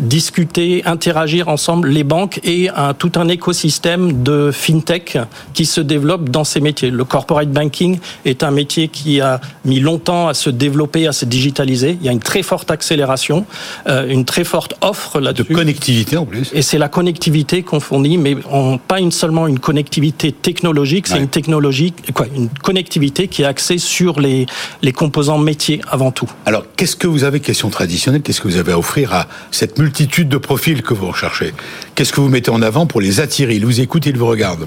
discuter, 0.00 0.82
interagir 0.86 1.48
ensemble 1.48 1.88
les 1.88 2.04
banques 2.04 2.40
et 2.42 2.70
un, 2.70 2.94
tout 2.94 3.12
un 3.16 3.28
écosystème 3.28 4.22
de 4.22 4.50
fintech 4.50 5.18
qui 5.54 5.66
se 5.66 5.80
développe 5.80 6.30
dans 6.30 6.44
ces 6.44 6.60
métiers. 6.60 6.90
Le 6.90 7.04
corporate 7.04 7.50
banking 7.50 7.98
est 8.24 8.42
un 8.42 8.50
métier 8.50 8.88
qui 8.88 9.20
a 9.20 9.40
mis 9.64 9.80
longtemps 9.80 10.28
à 10.28 10.34
se 10.34 10.50
développer, 10.50 11.06
à 11.06 11.12
se 11.12 11.24
digitaliser. 11.24 11.98
Il 12.00 12.06
y 12.06 12.08
a 12.08 12.12
une 12.12 12.20
très 12.20 12.42
forte 12.42 12.70
accélération, 12.70 13.44
euh, 13.88 14.08
une 14.08 14.24
très 14.24 14.44
forte 14.44 14.74
offre 14.80 15.20
là-dessus. 15.20 15.52
De 15.52 15.54
connectivité 15.54 16.16
en 16.16 16.24
plus. 16.24 16.50
Et 16.54 16.62
c'est 16.62 16.78
la 16.78 16.88
connectivité 16.88 17.62
qu'on 17.62 17.80
fournit, 17.80 18.16
mais 18.16 18.36
on, 18.50 18.78
pas 18.78 19.00
une, 19.00 19.12
seulement 19.12 19.46
une 19.46 19.58
connectivité 19.58 20.32
technologique, 20.32 21.08
c'est 21.08 21.18
une 21.18 21.28
technologie, 21.28 21.92
quoi, 22.14 22.26
une 22.34 22.48
connectivité 22.48 23.28
qui 23.28 23.42
est 23.42 23.46
axée 23.46 23.78
sur 23.78 24.20
les, 24.20 24.46
les 24.82 24.92
composants 24.92 25.38
métiers 25.38 25.80
avant 25.88 26.10
tout. 26.10 26.30
Alors, 26.46 26.64
qu'est-ce 26.76 26.96
que 26.96 27.06
vous 27.06 27.24
avez, 27.24 27.40
question 27.40 27.68
traditionnelle, 27.68 28.22
qu'est-ce 28.22 28.40
que 28.40 28.48
vous 28.48 28.56
avez 28.56 28.72
à 28.72 28.78
offrir 28.78 29.12
à 29.12 29.26
cette 29.50 29.78
multitude 29.78 29.89
de 30.28 30.36
profils 30.36 30.82
que 30.82 30.94
vous 30.94 31.08
recherchez. 31.08 31.52
Qu'est-ce 31.94 32.12
que 32.12 32.20
vous 32.20 32.28
mettez 32.28 32.50
en 32.50 32.62
avant 32.62 32.86
pour 32.86 33.00
les 33.00 33.20
attirer? 33.20 33.54
Ils 33.54 33.64
vous 33.64 33.80
écoutent, 33.80 34.06
ils 34.06 34.16
vous 34.16 34.26
regardent 34.26 34.66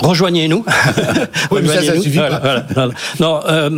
rejoignez-nous. 0.00 0.64
oui, 1.50 1.60
mais 1.62 1.68
ça, 1.68 1.82
ça 1.82 1.96
suffit 2.00 2.18
pas. 2.18 2.62
Non, 3.20 3.40
euh, 3.48 3.70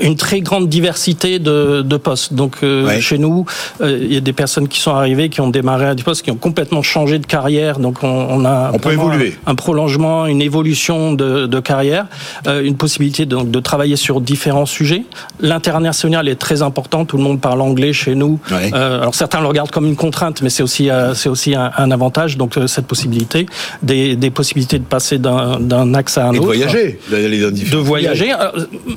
une 0.00 0.16
très 0.16 0.40
grande 0.40 0.68
diversité 0.68 1.38
de, 1.38 1.82
de 1.82 1.96
postes. 1.96 2.34
Donc 2.34 2.58
euh, 2.62 3.00
chez 3.00 3.18
nous, 3.18 3.44
euh, 3.80 3.98
il 4.00 4.12
y 4.12 4.16
a 4.16 4.20
des 4.20 4.32
personnes 4.32 4.68
qui 4.68 4.80
sont 4.80 4.94
arrivées, 4.94 5.28
qui 5.28 5.40
ont 5.40 5.50
démarré 5.50 5.86
à 5.86 5.94
des 5.94 6.02
postes, 6.02 6.22
qui 6.22 6.30
ont 6.30 6.36
complètement 6.36 6.82
changé 6.82 7.18
de 7.18 7.26
carrière. 7.26 7.78
Donc 7.78 8.02
on, 8.02 8.08
on 8.08 8.44
a 8.44 8.70
on 8.72 8.78
peut 8.78 8.92
évoluer. 8.92 9.36
Un, 9.46 9.54
prolongement, 9.54 10.26
une 10.26 10.42
évolution 10.42 11.12
de, 11.12 11.46
de 11.46 11.60
carrière, 11.60 12.06
une 12.46 12.76
possibilité 12.76 13.26
donc 13.26 13.50
de 13.50 13.60
travailler 13.60 13.96
sur 13.96 14.20
différents 14.20 14.66
sujets. 14.66 15.04
L'international 15.40 16.28
est 16.28 16.36
très 16.36 16.62
important. 16.62 17.04
Tout 17.04 17.16
le 17.16 17.22
monde 17.22 17.40
parle 17.40 17.60
anglais 17.60 17.92
chez 17.92 18.14
nous. 18.14 18.38
Euh, 18.52 19.00
alors 19.00 19.14
certains 19.14 19.40
le 19.40 19.46
regardent 19.46 19.70
comme 19.70 19.86
une 19.86 19.96
contrainte, 19.96 20.42
mais 20.42 20.50
c'est 20.50 20.62
aussi 20.62 20.90
euh, 20.90 21.14
c'est 21.14 21.28
aussi 21.28 21.54
un, 21.54 21.70
un, 21.76 21.90
avantage. 21.90 22.36
Donc 22.36 22.58
cette 22.66 22.86
possibilité, 22.86 23.46
des, 23.82 24.16
des 24.16 24.30
possibilités 24.30 24.78
de 24.78 24.84
passer 24.84 25.18
d'un 25.18 25.47
d'un 25.58 25.94
axe 25.94 26.18
à 26.18 26.26
un 26.26 26.32
et 26.32 26.38
autre. 26.38 26.40
De 26.40 26.44
voyager, 26.46 26.98
de 27.10 27.76
voyager. 27.76 28.32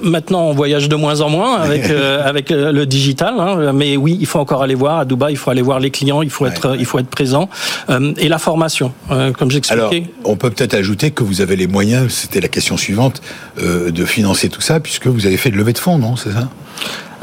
maintenant, 0.04 0.48
on 0.48 0.54
voyage 0.54 0.90
de 0.90 0.96
moins 0.96 1.22
en 1.22 1.30
moins 1.30 1.60
avec 1.60 1.90
euh, 1.90 2.28
avec 2.28 2.52
euh, 2.52 2.72
le 2.72 2.86
digital, 2.86 3.36
hein, 3.40 3.72
mais 3.74 3.98
oui, 3.98 4.18
il 4.20 4.26
faut 4.26 4.40
encore 4.40 4.64
aller 4.64 4.76
voir 4.76 5.00
à 5.00 5.06
Dubaï, 5.06 5.34
il 5.34 5.38
faut 5.38 5.52
aller 5.52 5.62
voir 5.62 5.80
les 5.80 5.92
clients, 5.92 6.22
il 6.22 6.30
faut 6.30 6.46
être 6.46 6.76
il 6.78 6.86
faut 6.86 7.00
être 7.00 7.10
présent 7.10 7.50
euh, 7.90 8.14
et 8.18 8.28
la 8.28 8.40
formation, 8.40 8.94
comme 9.38 9.52
j'expliquais. 9.52 9.82
Alors, 9.82 9.94
on 10.24 10.36
peut 10.36 10.50
peut-être 10.50 10.74
ajouter 10.74 11.12
que 11.12 11.24
vous 11.24 11.42
avez 11.42 11.56
les 11.56 11.68
moyens. 11.68 12.12
C'était 12.12 12.42
la 12.42 12.48
question 12.48 12.78
suivante 12.78 13.22
de 13.58 14.06
financer 14.06 14.50
tout 14.50 14.62
ça, 14.62 14.80
puisque 14.80 15.08
vous 15.08 15.26
avez 15.26 15.38
fait 15.38 15.52
de 15.52 15.58
levée 15.58 15.74
de 15.74 15.78
fonds, 15.78 15.98
non 15.98 16.16
C'est 16.16 16.32
ça? 16.32 16.50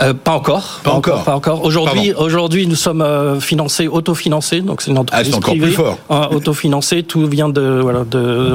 Euh, 0.00 0.14
pas 0.14 0.32
encore. 0.32 0.80
Pas, 0.84 0.92
encore. 0.92 1.24
Pas 1.24 1.34
encore. 1.34 1.64
Aujourd'hui, 1.64 2.12
aujourd'hui, 2.12 2.66
nous 2.66 2.76
sommes 2.76 3.02
euh, 3.02 3.40
financés, 3.40 3.88
autofinancés. 3.88 4.60
Donc 4.60 4.82
c'est 4.82 4.90
une 4.90 4.98
entreprise 4.98 5.34
ah, 5.36 5.40
privée, 5.40 5.66
plus 5.66 5.72
fort. 5.72 5.98
Euh, 6.10 6.28
autofinancée. 6.28 7.02
Tout 7.02 7.26
vient 7.26 7.48
de 7.48 7.80
voilà 7.82 8.04
de 8.04 8.54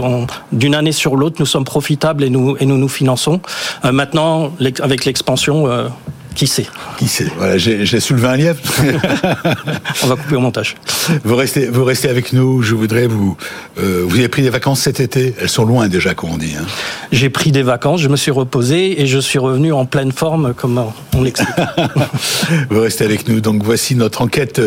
d'une 0.51 0.75
année 0.75 0.93
sur 0.93 1.15
l'autre. 1.15 1.37
Nous 1.39 1.45
sommes 1.45 1.65
profitables 1.65 2.23
et 2.23 2.29
nous 2.29 2.55
et 2.59 2.65
nous 2.65 2.77
nous 2.77 2.87
finançons. 2.87 3.41
Euh, 3.83 3.91
maintenant, 3.91 4.53
avec 4.81 5.05
l'expansion 5.05 5.67
Qui 6.35 6.47
sait 6.47 6.65
Qui 6.97 7.07
sait 7.07 7.27
Voilà, 7.37 7.57
j'ai 7.57 7.99
soulevé 7.99 8.27
un 8.27 8.35
lièvre. 8.35 8.59
On 10.03 10.07
va 10.07 10.15
couper 10.15 10.35
au 10.35 10.39
montage. 10.39 10.75
Vous 11.23 11.35
restez, 11.35 11.67
vous 11.67 11.83
restez 11.83 12.09
avec 12.09 12.33
nous. 12.33 12.61
Je 12.61 12.75
voudrais 12.75 13.07
vous. 13.07 13.37
Euh, 13.77 14.03
vous 14.07 14.17
avez 14.17 14.27
pris 14.29 14.41
des 14.41 14.49
vacances 14.49 14.81
cet 14.81 14.99
été. 14.99 15.35
Elles 15.39 15.49
sont 15.49 15.65
loin 15.65 15.87
déjà, 15.87 16.13
comme 16.13 16.31
on 16.31 16.37
dit. 16.37 16.53
Hein. 16.59 16.65
J'ai 17.11 17.29
pris 17.29 17.51
des 17.51 17.63
vacances. 17.63 18.01
Je 18.01 18.07
me 18.07 18.15
suis 18.15 18.31
reposé 18.31 19.01
et 19.01 19.07
je 19.07 19.19
suis 19.19 19.39
revenu 19.39 19.73
en 19.73 19.85
pleine 19.85 20.11
forme, 20.11 20.53
comme 20.53 20.83
on 21.15 21.21
l'explique. 21.21 21.55
vous 22.69 22.81
restez 22.81 23.05
avec 23.05 23.27
nous. 23.27 23.41
Donc 23.41 23.63
voici 23.63 23.95
notre 23.95 24.21
enquête 24.21 24.61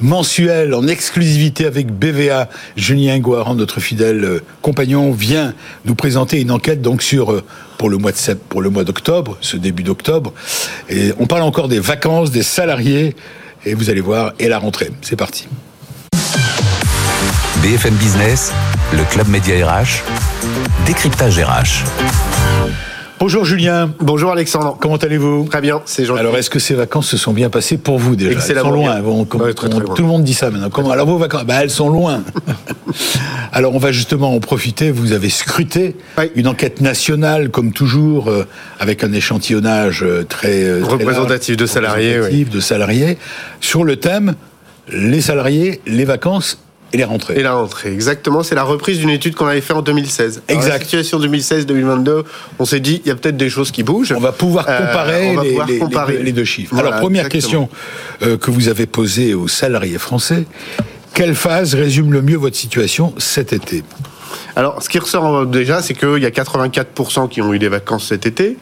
mensuelle 0.00 0.74
en 0.74 0.86
exclusivité 0.86 1.66
avec 1.66 1.90
BVA. 1.90 2.48
Julien 2.76 3.18
Guaran, 3.18 3.54
notre 3.54 3.80
fidèle 3.80 4.24
euh, 4.24 4.42
compagnon, 4.62 5.12
vient 5.12 5.54
nous 5.84 5.94
présenter 5.94 6.40
une 6.40 6.50
enquête 6.50 6.82
donc 6.82 7.02
sur 7.02 7.32
euh, 7.32 7.42
pour 7.78 7.90
le 7.90 7.96
mois 7.96 8.12
de 8.12 8.34
pour 8.48 8.62
le 8.62 8.70
mois 8.70 8.84
d'octobre, 8.84 9.36
ce 9.40 9.56
début 9.56 9.82
d'octobre. 9.82 10.32
On 11.18 11.26
parle 11.26 11.42
encore 11.42 11.68
des 11.68 11.78
vacances 11.78 12.30
des 12.30 12.42
salariés 12.42 13.14
et 13.64 13.74
vous 13.74 13.90
allez 13.90 14.00
voir 14.00 14.32
et 14.38 14.48
la 14.48 14.58
rentrée. 14.58 14.90
C'est 15.02 15.16
parti. 15.16 15.46
BFM 17.62 17.94
Business, 17.94 18.52
le 18.92 19.04
club 19.04 19.28
média 19.28 19.66
RH, 19.66 20.02
décryptage 20.86 21.38
RH. 21.38 22.27
Bonjour 23.20 23.44
Julien. 23.44 23.92
Bonjour 23.98 24.30
Alexandre. 24.30 24.76
Comment 24.80 24.96
allez-vous? 24.96 25.48
Très 25.50 25.60
bien, 25.60 25.82
c'est 25.86 26.04
gentil. 26.04 26.20
Alors 26.20 26.36
est-ce 26.36 26.50
que 26.50 26.60
ces 26.60 26.74
vacances 26.74 27.08
se 27.08 27.16
sont 27.16 27.32
bien 27.32 27.50
passées 27.50 27.76
pour 27.76 27.98
vous 27.98 28.14
déjà? 28.14 28.38
Elles 28.48 28.58
sont 28.60 28.70
loin. 28.70 29.00
tout 29.26 30.02
le 30.02 30.08
monde 30.08 30.22
dit 30.22 30.34
ça 30.34 30.50
maintenant. 30.50 30.70
Comment 30.70 30.92
Alors 30.92 31.08
vos 31.08 31.18
vacances? 31.18 31.44
Bah, 31.44 31.56
Elles 31.62 31.70
sont 31.70 31.88
loin. 31.88 32.22
Alors 33.52 33.74
on 33.74 33.78
va 33.78 33.90
justement 33.90 34.34
en 34.34 34.40
profiter. 34.40 34.92
Vous 34.92 35.12
avez 35.12 35.30
scruté 35.30 35.96
une 36.36 36.46
enquête 36.46 36.80
nationale, 36.80 37.50
comme 37.50 37.72
toujours, 37.72 38.28
euh, 38.28 38.46
avec 38.78 39.02
un 39.02 39.12
échantillonnage 39.12 40.04
euh, 40.04 40.24
très, 40.24 40.62
euh, 40.62 40.84
représentatif 40.84 41.56
de 41.56 41.66
salariés, 41.66 42.44
de 42.44 42.60
salariés, 42.60 43.18
sur 43.60 43.82
le 43.82 43.96
thème 43.96 44.34
les 44.90 45.20
salariés, 45.20 45.80
les 45.86 46.04
vacances 46.04 46.58
et 46.92 46.96
les 46.96 47.04
rentrées. 47.04 47.34
Et 47.38 47.42
la 47.42 47.54
rentrée, 47.54 47.92
exactement. 47.92 48.42
C'est 48.42 48.54
la 48.54 48.62
reprise 48.62 48.98
d'une 48.98 49.10
étude 49.10 49.34
qu'on 49.34 49.46
avait 49.46 49.60
fait 49.60 49.74
en 49.74 49.82
2016. 49.82 50.42
Exact. 50.48 50.68
la 50.68 50.78
situation 50.80 51.20
2016-2022, 51.20 52.24
on 52.58 52.64
s'est 52.64 52.80
dit, 52.80 53.02
il 53.04 53.08
y 53.08 53.10
a 53.10 53.14
peut-être 53.14 53.36
des 53.36 53.50
choses 53.50 53.70
qui 53.70 53.82
bougent. 53.82 54.12
On 54.12 54.20
va 54.20 54.32
pouvoir 54.32 54.66
euh, 54.68 54.86
comparer, 54.86 55.36
les, 55.66 55.78
comparer. 55.78 56.22
les, 56.22 56.32
deux 56.32 56.44
chiffres. 56.44 56.76
Alors, 56.76 56.96
première 56.96 57.28
question 57.28 57.68
euh, 58.22 58.38
que 58.38 58.50
vous 58.50 58.68
avez 58.68 58.86
posée 58.86 59.34
aux 59.34 59.48
salariés 59.48 59.98
français. 59.98 60.46
Quelle 61.14 61.34
phase 61.34 61.74
résume 61.74 62.12
le 62.12 62.22
mieux 62.22 62.36
votre 62.36 62.56
situation 62.56 63.12
cet 63.18 63.52
été? 63.52 63.82
Alors, 64.56 64.82
ce 64.82 64.88
qui 64.88 64.98
ressort 64.98 65.46
déjà, 65.46 65.82
c'est 65.82 65.94
qu'il 65.94 66.18
y 66.18 66.26
a 66.26 66.30
84% 66.30 67.28
qui 67.28 67.42
ont 67.42 67.52
eu 67.54 67.58
des 67.58 67.68
vacances 67.68 68.08
cet 68.08 68.26
été. 68.26 68.56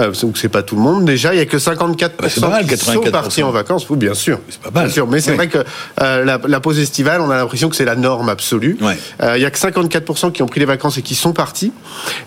Euh, 0.00 0.12
donc, 0.22 0.38
c'est 0.38 0.48
pas 0.48 0.62
tout 0.62 0.76
le 0.76 0.82
monde. 0.82 1.04
Déjà, 1.04 1.34
il 1.34 1.38
y 1.38 1.40
a 1.40 1.46
que 1.46 1.56
54% 1.56 2.10
bah, 2.40 2.62
qui 2.62 2.76
sont 2.76 3.00
partis 3.02 3.42
en 3.42 3.50
vacances. 3.50 3.88
Oui, 3.90 3.96
bien 3.96 4.14
sûr. 4.14 4.38
C'est 4.48 4.60
pas 4.60 4.70
mal. 4.70 4.86
Bien 4.86 4.94
sûr. 4.94 5.06
Mais 5.06 5.20
c'est 5.20 5.34
vrai 5.34 5.48
que 5.48 5.58
euh, 6.00 6.24
la, 6.24 6.60
pause 6.60 6.78
estivale, 6.78 7.20
on 7.20 7.30
a 7.30 7.36
l'impression 7.36 7.68
que 7.68 7.76
c'est 7.76 7.84
la 7.84 7.96
norme 7.96 8.28
absolue. 8.28 8.78
Euh, 9.22 9.36
il 9.36 9.42
y 9.42 9.44
a 9.44 9.50
que 9.50 9.58
54% 9.58 10.32
qui 10.32 10.42
ont 10.42 10.46
pris 10.46 10.60
des 10.60 10.66
vacances 10.66 10.98
et 10.98 11.02
qui 11.02 11.14
sont 11.14 11.32
partis. 11.32 11.72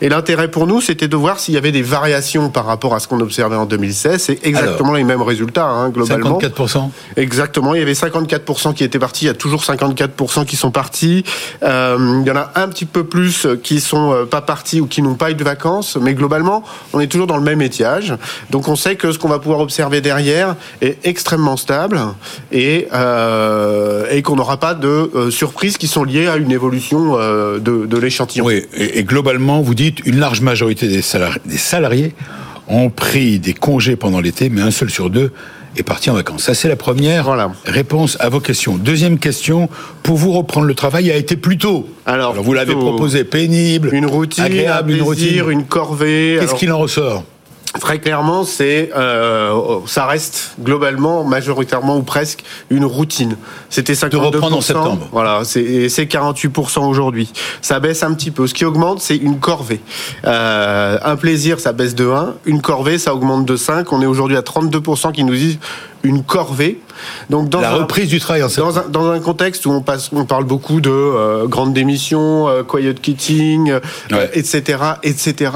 Et 0.01 0.09
l'intérêt 0.09 0.49
pour 0.51 0.67
nous, 0.67 0.81
c'était 0.81 1.07
de 1.07 1.15
voir 1.15 1.39
s'il 1.39 1.53
y 1.53 1.57
avait 1.57 1.71
des 1.71 1.81
variations 1.81 2.49
par 2.49 2.65
rapport 2.65 2.93
à 2.93 2.99
ce 2.99 3.07
qu'on 3.07 3.19
observait 3.19 3.55
en 3.55 3.65
2016. 3.65 4.21
C'est 4.21 4.45
exactement 4.45 4.93
les 4.93 5.03
mêmes 5.03 5.21
résultats, 5.21 5.67
hein, 5.67 5.89
globalement. 5.89 6.39
54% 6.39 6.89
Exactement. 7.15 7.73
Il 7.73 7.79
y 7.79 7.81
avait 7.81 7.93
54% 7.93 8.73
qui 8.73 8.83
étaient 8.83 8.99
partis. 8.99 9.25
Il 9.25 9.27
y 9.27 9.31
a 9.31 9.33
toujours 9.33 9.63
54% 9.63 10.45
qui 10.45 10.55
sont 10.55 10.71
partis. 10.71 11.23
il 11.61 12.23
y 12.25 12.31
en 12.31 12.35
a 12.35 12.51
un 12.55 12.67
petit 12.67 12.76
peu 12.85 13.03
plus 13.03 13.47
qui 13.63 13.79
sont 13.79 14.11
euh, 14.11 14.25
pas 14.25 14.41
partis 14.41 14.81
ou 14.81 14.87
qui 14.87 15.01
n'ont 15.01 15.15
pas 15.15 15.31
eu 15.31 15.35
de 15.35 15.43
vacances, 15.43 15.97
mais 15.99 16.13
globalement, 16.13 16.63
on 16.93 16.99
est 16.99 17.07
toujours 17.07 17.27
dans 17.27 17.37
le 17.37 17.43
même 17.43 17.61
étiage. 17.61 18.13
Donc 18.49 18.67
on 18.67 18.75
sait 18.75 18.95
que 18.95 19.11
ce 19.11 19.19
qu'on 19.19 19.29
va 19.29 19.39
pouvoir 19.39 19.59
observer 19.59 20.01
derrière 20.01 20.55
est 20.81 21.05
extrêmement 21.05 21.57
stable 21.57 21.99
et, 22.51 22.87
euh, 22.93 24.05
et 24.11 24.21
qu'on 24.21 24.35
n'aura 24.35 24.57
pas 24.57 24.73
de 24.73 24.87
euh, 24.87 25.31
surprises 25.31 25.77
qui 25.77 25.87
sont 25.87 26.03
liées 26.03 26.27
à 26.27 26.37
une 26.37 26.51
évolution 26.51 27.17
de, 27.17 27.97
l'échantillon. 27.97 28.45
Oui, 28.45 28.65
et, 28.75 29.03
globalement, 29.03 29.61
vous 29.61 29.73
dites 29.73 30.05
une 30.05 30.19
large 30.19 30.41
majorité 30.41 30.87
des 30.87 31.01
des 31.45 31.57
salariés 31.57 32.13
ont 32.67 32.89
pris 32.89 33.39
des 33.39 33.53
congés 33.53 33.95
pendant 33.95 34.19
l'été, 34.19 34.49
mais 34.49 34.61
un 34.61 34.71
seul 34.71 34.89
sur 34.89 35.09
deux 35.09 35.31
est 35.77 35.83
parti 35.83 36.09
en 36.09 36.13
vacances. 36.13 36.43
Ça, 36.43 36.53
c'est 36.53 36.67
la 36.67 36.75
première 36.75 37.49
réponse 37.65 38.17
à 38.19 38.29
vos 38.29 38.39
questions. 38.39 38.77
Deuxième 38.77 39.19
question, 39.19 39.69
pour 40.03 40.17
vous 40.17 40.33
reprendre 40.33 40.65
le 40.65 40.75
travail, 40.75 41.11
a 41.11 41.15
été 41.15 41.37
plus 41.37 41.57
tôt. 41.57 41.87
Alors, 42.05 42.33
vous 42.33 42.53
l'avez 42.53 42.75
proposé 42.75 43.23
pénible, 43.23 43.89
une 43.93 44.05
routine, 44.05 44.43
agréable, 44.43 44.91
une 44.91 45.01
routine, 45.01 45.49
une 45.49 45.65
corvée. 45.65 46.37
Qu'est-ce 46.39 46.55
qu'il 46.55 46.71
en 46.71 46.79
ressort? 46.79 47.23
Très 47.79 47.99
clairement, 47.99 48.43
c'est 48.43 48.91
euh, 48.95 49.79
ça 49.85 50.05
reste 50.05 50.55
globalement, 50.61 51.23
majoritairement 51.23 51.97
ou 51.97 52.03
presque 52.03 52.43
une 52.69 52.85
routine. 52.85 53.37
C'était 53.69 53.93
52%. 53.93 54.09
De 54.09 54.17
reprendre 54.17 54.57
en 54.57 54.61
septembre. 54.61 55.07
Voilà, 55.11 55.41
c'est 55.43 55.87
48% 55.87 56.79
aujourd'hui. 56.87 57.31
Ça 57.61 57.79
baisse 57.79 58.03
un 58.03 58.13
petit 58.13 58.31
peu. 58.31 58.47
Ce 58.47 58.53
qui 58.53 58.65
augmente, 58.65 59.01
c'est 59.01 59.17
une 59.17 59.39
corvée. 59.39 59.79
Euh, 60.25 60.97
un 61.03 61.15
plaisir, 61.15 61.59
ça 61.59 61.73
baisse 61.73 61.95
de 61.95 62.07
1. 62.09 62.35
Une 62.45 62.61
corvée, 62.61 62.97
ça 62.97 63.13
augmente 63.13 63.45
de 63.45 63.55
5. 63.55 63.91
On 63.91 64.01
est 64.01 64.05
aujourd'hui 64.05 64.37
à 64.37 64.41
32% 64.41 65.11
qui 65.11 65.23
nous 65.23 65.35
disent 65.35 65.59
une 66.03 66.23
corvée. 66.23 66.79
Donc 67.29 67.49
dans 67.49 67.61
la 67.61 67.71
reprise 67.71 68.09
du 68.09 68.19
travail 68.19 68.43
en 68.43 68.47
dans 68.47 68.79
un, 68.79 68.89
dans 68.89 69.11
un 69.11 69.19
contexte 69.19 69.65
où 69.65 69.71
on, 69.71 69.81
passe, 69.81 70.09
on 70.13 70.25
parle 70.25 70.45
beaucoup 70.45 70.81
de 70.81 70.89
euh, 70.89 71.47
grandes 71.47 71.73
démissions, 71.73 72.47
euh, 72.47 72.63
quiet 72.63 72.95
quitting, 72.95 73.73
etc., 74.33 74.79
euh, 74.81 74.93
etc. 75.03 75.51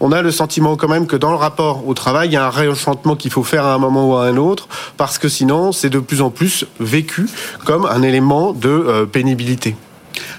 On 0.00 0.12
a 0.12 0.22
le 0.22 0.30
sentiment 0.30 0.76
quand 0.76 0.88
même 0.88 1.06
que 1.06 1.16
dans 1.16 1.30
le 1.30 1.36
rapport 1.36 1.86
au 1.86 1.94
travail, 1.94 2.28
il 2.28 2.32
y 2.32 2.36
a 2.36 2.46
un 2.46 2.50
réenchantement 2.50 3.16
qu'il 3.16 3.30
faut 3.30 3.42
faire 3.42 3.64
à 3.64 3.74
un 3.74 3.78
moment 3.78 4.10
ou 4.10 4.14
à 4.16 4.26
un 4.26 4.36
autre, 4.36 4.68
parce 4.96 5.18
que 5.18 5.28
sinon, 5.28 5.72
c'est 5.72 5.90
de 5.90 5.98
plus 5.98 6.22
en 6.22 6.30
plus 6.30 6.66
vécu 6.80 7.28
comme 7.64 7.86
un 7.86 8.02
élément 8.02 8.52
de 8.52 9.08
pénibilité. 9.10 9.74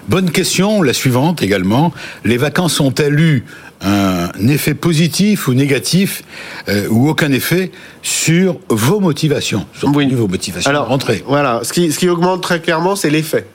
Bonne 0.08 0.30
question, 0.30 0.82
la 0.82 0.94
suivante 0.94 1.42
également. 1.42 1.92
Les 2.24 2.38
vacances 2.38 2.80
ont-elles 2.80 3.20
eu 3.20 3.46
un 3.86 4.48
effet 4.48 4.74
positif 4.74 5.48
ou 5.48 5.54
négatif 5.54 6.24
euh, 6.68 6.88
ou 6.90 7.08
aucun 7.10 7.32
effet 7.32 7.72
sur 8.02 8.60
vos 8.70 9.00
motivations, 9.00 9.66
sur 9.78 9.92
vos 9.92 10.28
motivations 10.28 10.70
Alors, 10.70 10.88
rentrer. 10.88 11.24
Voilà, 11.28 11.62
ce 11.64 11.72
qui, 11.72 11.92
ce 11.92 12.00
qui 12.00 12.10
augmente 12.10 12.42
très 12.42 12.60
clairement, 12.60 12.96
c'est 12.96 13.10
l'effet. 13.10 13.46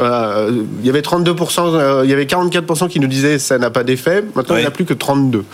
Euh, 0.00 0.64
il 0.80 0.86
y 0.86 0.90
avait 0.90 1.00
32%, 1.00 1.74
euh, 1.74 2.02
il 2.04 2.10
y 2.10 2.12
avait 2.12 2.24
44% 2.24 2.88
qui 2.88 3.00
nous 3.00 3.06
disaient 3.06 3.38
ça 3.38 3.58
n'a 3.58 3.70
pas 3.70 3.82
d'effet. 3.82 4.24
Maintenant, 4.34 4.56
il 4.56 4.60
n'y 4.60 4.66
a 4.66 4.70
plus 4.70 4.84
que 4.84 4.92
32. 4.92 5.44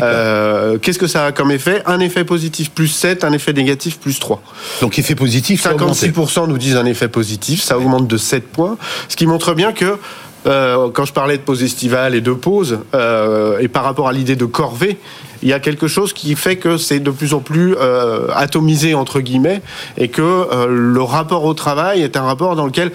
Euh, 0.00 0.78
Qu'est-ce 0.78 0.98
que 0.98 1.06
ça 1.06 1.26
a 1.26 1.32
comme 1.32 1.50
effet? 1.50 1.82
Un 1.86 2.00
effet 2.00 2.24
positif 2.24 2.70
plus 2.70 2.88
7, 2.88 3.24
un 3.24 3.32
effet 3.32 3.52
négatif 3.52 3.98
plus 3.98 4.18
3. 4.18 4.42
Donc 4.80 4.98
effet 4.98 5.14
positif, 5.14 5.64
56% 5.64 6.48
nous 6.48 6.58
disent 6.58 6.76
un 6.76 6.86
effet 6.86 7.08
positif, 7.08 7.62
ça 7.62 7.78
augmente 7.78 8.06
de 8.06 8.16
7 8.16 8.46
points, 8.48 8.76
ce 9.08 9.16
qui 9.16 9.26
montre 9.26 9.54
bien 9.54 9.72
que 9.72 9.98
euh, 10.46 10.90
quand 10.92 11.04
je 11.04 11.12
parlais 11.12 11.36
de 11.36 11.42
pause 11.42 11.62
estivale 11.62 12.14
et 12.14 12.20
de 12.20 12.32
pause, 12.32 12.80
euh, 12.94 13.58
et 13.58 13.68
par 13.68 13.84
rapport 13.84 14.08
à 14.08 14.12
l'idée 14.12 14.36
de 14.36 14.46
corvée, 14.46 14.98
il 15.42 15.48
y 15.48 15.52
a 15.52 15.60
quelque 15.60 15.86
chose 15.86 16.12
qui 16.12 16.34
fait 16.34 16.56
que 16.56 16.76
c'est 16.76 17.00
de 17.00 17.10
plus 17.10 17.34
en 17.34 17.40
plus 17.40 17.74
euh, 17.78 18.28
atomisé 18.34 18.94
entre 18.94 19.20
guillemets, 19.20 19.62
et 19.96 20.08
que 20.08 20.66
le 20.68 21.02
rapport 21.02 21.44
au 21.44 21.54
travail 21.54 22.02
est 22.02 22.16
un 22.16 22.22
rapport 22.22 22.56
dans 22.56 22.66
lequel, 22.66 22.92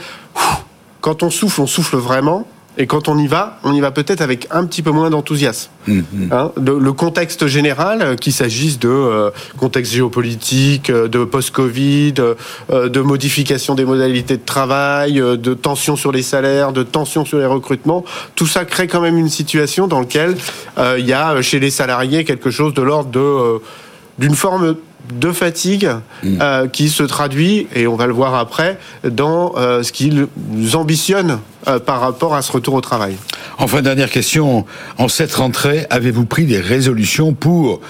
quand 1.01 1.23
on 1.23 1.29
souffle, 1.29 1.61
on 1.61 1.67
souffle 1.67 1.97
vraiment, 1.97 2.47
et 2.77 2.87
quand 2.87 3.07
on 3.07 3.17
y 3.17 3.27
va, 3.27 3.59
on 3.63 3.73
y 3.73 3.79
va 3.79 3.91
peut-être 3.91 4.21
avec 4.21 4.47
un 4.51 4.65
petit 4.65 4.81
peu 4.81 4.91
moins 4.91 5.09
d'enthousiasme. 5.09 5.69
Mmh, 5.87 5.99
mmh. 5.99 6.03
Hein, 6.31 6.51
le 6.57 6.93
contexte 6.93 7.47
général, 7.47 8.01
euh, 8.01 8.15
qu'il 8.15 8.33
s'agisse 8.33 8.79
de 8.79 8.89
euh, 8.89 9.31
contexte 9.57 9.93
géopolitique, 9.93 10.89
euh, 10.89 11.07
de 11.07 11.23
post-Covid, 11.23 12.13
de 12.13 12.99
modification 12.99 13.75
des 13.75 13.85
modalités 13.85 14.37
de 14.37 14.45
travail, 14.45 15.15
de 15.15 15.53
tension 15.53 15.95
sur 15.95 16.11
les 16.11 16.21
salaires, 16.21 16.73
de 16.73 16.83
tension 16.83 17.25
sur 17.25 17.37
les 17.37 17.45
recrutements, 17.45 18.03
tout 18.35 18.47
ça 18.47 18.65
crée 18.65 18.87
quand 18.87 19.01
même 19.01 19.17
une 19.17 19.29
situation 19.29 19.87
dans 19.87 19.99
laquelle 19.99 20.35
il 20.97 21.05
y 21.05 21.13
a 21.13 21.41
chez 21.41 21.59
les 21.59 21.69
salariés 21.69 22.23
quelque 22.23 22.51
chose 22.51 22.73
de 22.73 22.81
l'ordre 22.81 23.09
de 23.09 23.61
d'une 24.17 24.35
forme 24.35 24.75
de 25.13 25.31
fatigue 25.31 25.89
mm. 26.23 26.37
euh, 26.41 26.67
qui 26.67 26.89
se 26.89 27.03
traduit, 27.03 27.67
et 27.75 27.87
on 27.87 27.95
va 27.95 28.07
le 28.07 28.13
voir 28.13 28.35
après, 28.35 28.77
dans 29.03 29.53
euh, 29.57 29.83
ce 29.83 29.91
qu'ils 29.91 30.27
ambitionnent 30.73 31.39
euh, 31.67 31.79
par 31.79 31.99
rapport 31.99 32.35
à 32.35 32.41
ce 32.41 32.51
retour 32.51 32.73
au 32.73 32.81
travail. 32.81 33.15
Enfin, 33.57 33.81
dernière 33.81 34.09
question. 34.09 34.65
En 34.97 35.07
cette 35.07 35.33
rentrée, 35.33 35.85
avez-vous 35.89 36.25
pris 36.25 36.45
des 36.45 36.59
résolutions 36.59 37.33
pour 37.33 37.81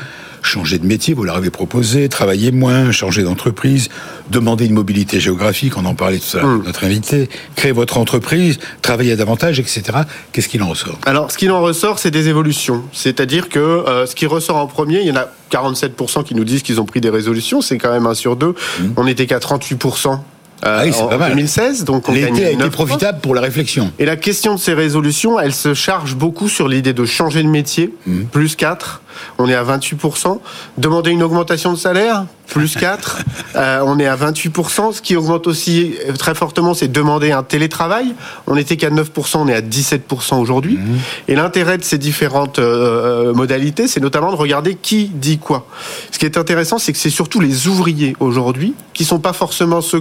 changer 0.45 0.77
de 0.79 0.85
métier, 0.85 1.13
vous 1.13 1.23
l'avez 1.23 1.49
proposé, 1.49 2.09
travailler 2.09 2.51
moins, 2.51 2.91
changer 2.91 3.23
d'entreprise, 3.23 3.89
demander 4.29 4.65
une 4.65 4.73
mobilité 4.73 5.19
géographique, 5.19 5.77
on 5.77 5.85
en 5.85 5.95
parlait 5.95 6.19
tout 6.19 6.37
à 6.37 6.41
l'heure, 6.41 6.49
mm. 6.49 6.63
notre 6.65 6.83
invité, 6.83 7.29
créer 7.55 7.71
votre 7.71 7.97
entreprise, 7.97 8.59
travailler 8.81 9.15
davantage, 9.15 9.59
etc. 9.59 9.83
Qu'est-ce 10.31 10.47
qu'il 10.47 10.63
en 10.63 10.69
ressort? 10.69 10.99
Alors, 11.05 11.31
ce 11.31 11.37
qu'il 11.37 11.51
en 11.51 11.61
ressort, 11.61 11.99
c'est 11.99 12.11
des 12.11 12.29
évolutions. 12.29 12.83
C'est-à-dire 12.93 13.49
que 13.49 13.59
euh, 13.59 14.05
ce 14.05 14.15
qui 14.15 14.25
ressort 14.25 14.57
en 14.57 14.67
premier, 14.67 15.01
il 15.01 15.07
y 15.07 15.11
en 15.11 15.17
a 15.17 15.27
47% 15.51 16.23
qui 16.23 16.35
nous 16.35 16.43
disent 16.43 16.63
qu'ils 16.63 16.79
ont 16.79 16.85
pris 16.85 17.01
des 17.01 17.09
résolutions, 17.09 17.61
c'est 17.61 17.77
quand 17.77 17.91
même 17.91 18.07
un 18.07 18.15
sur 18.15 18.35
deux. 18.35 18.55
Mm. 18.79 18.83
On 18.97 19.03
n'était 19.05 19.25
qu'à 19.25 19.39
38% 19.39 20.19
euh, 20.63 20.79
ah 20.79 20.83
oui, 20.85 20.93
en, 20.97 21.07
pas 21.07 21.29
2016. 21.29 21.83
Donc 21.83 22.07
l'été 22.07 22.45
a 22.45 22.51
été 22.51 22.69
profitable 22.69 23.19
pour 23.19 23.35
la 23.35 23.41
réflexion. 23.41 23.91
Et 23.99 24.05
la 24.05 24.15
question 24.15 24.55
de 24.55 24.59
ces 24.59 24.73
résolutions, 24.73 25.39
elle 25.39 25.53
se 25.53 25.73
charge 25.73 26.15
beaucoup 26.15 26.49
sur 26.49 26.67
l'idée 26.67 26.93
de 26.93 27.05
changer 27.05 27.43
de 27.43 27.49
métier, 27.49 27.93
mm. 28.07 28.23
plus 28.25 28.55
4, 28.55 29.01
on 29.37 29.47
est 29.47 29.55
à 29.55 29.63
28%. 29.63 30.39
Demander 30.77 31.11
une 31.11 31.23
augmentation 31.23 31.73
de 31.73 31.77
salaire, 31.77 32.25
plus 32.47 32.75
4, 32.75 33.19
euh, 33.55 33.81
on 33.85 33.99
est 33.99 34.07
à 34.07 34.15
28%. 34.15 34.93
Ce 34.93 35.01
qui 35.01 35.15
augmente 35.15 35.47
aussi 35.47 35.95
très 36.17 36.35
fortement, 36.35 36.73
c'est 36.73 36.87
demander 36.87 37.31
un 37.31 37.43
télétravail. 37.43 38.15
On 38.47 38.55
n'était 38.55 38.77
qu'à 38.77 38.89
9%, 38.89 39.37
on 39.37 39.47
est 39.47 39.53
à 39.53 39.61
17% 39.61 40.35
aujourd'hui. 40.39 40.77
Mmh. 40.77 40.97
Et 41.27 41.35
l'intérêt 41.35 41.77
de 41.77 41.83
ces 41.83 41.97
différentes 41.97 42.59
euh, 42.59 43.33
modalités, 43.33 43.87
c'est 43.87 43.99
notamment 43.99 44.31
de 44.31 44.37
regarder 44.37 44.75
qui 44.75 45.07
dit 45.07 45.37
quoi. 45.37 45.67
Ce 46.11 46.19
qui 46.19 46.25
est 46.25 46.37
intéressant, 46.37 46.77
c'est 46.77 46.93
que 46.93 46.99
c'est 46.99 47.09
surtout 47.09 47.39
les 47.39 47.67
ouvriers 47.67 48.15
aujourd'hui, 48.19 48.73
qui 48.93 49.05
sont 49.05 49.19
pas 49.19 49.33
forcément 49.33 49.81
ceux 49.81 49.99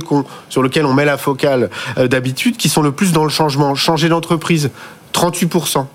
sur 0.49 0.63
lesquels 0.63 0.87
on 0.87 0.95
met 0.95 1.05
la 1.05 1.17
focale 1.17 1.71
euh, 1.99 2.09
d'habitude, 2.09 2.57
qui 2.57 2.69
sont 2.69 2.83
le 2.83 2.93
plus 2.93 3.13
dans 3.13 3.25
le 3.25 3.31
changement. 3.31 3.75
Changer 3.75 4.09
d'entreprise, 4.09 4.71
38%. 5.13 5.87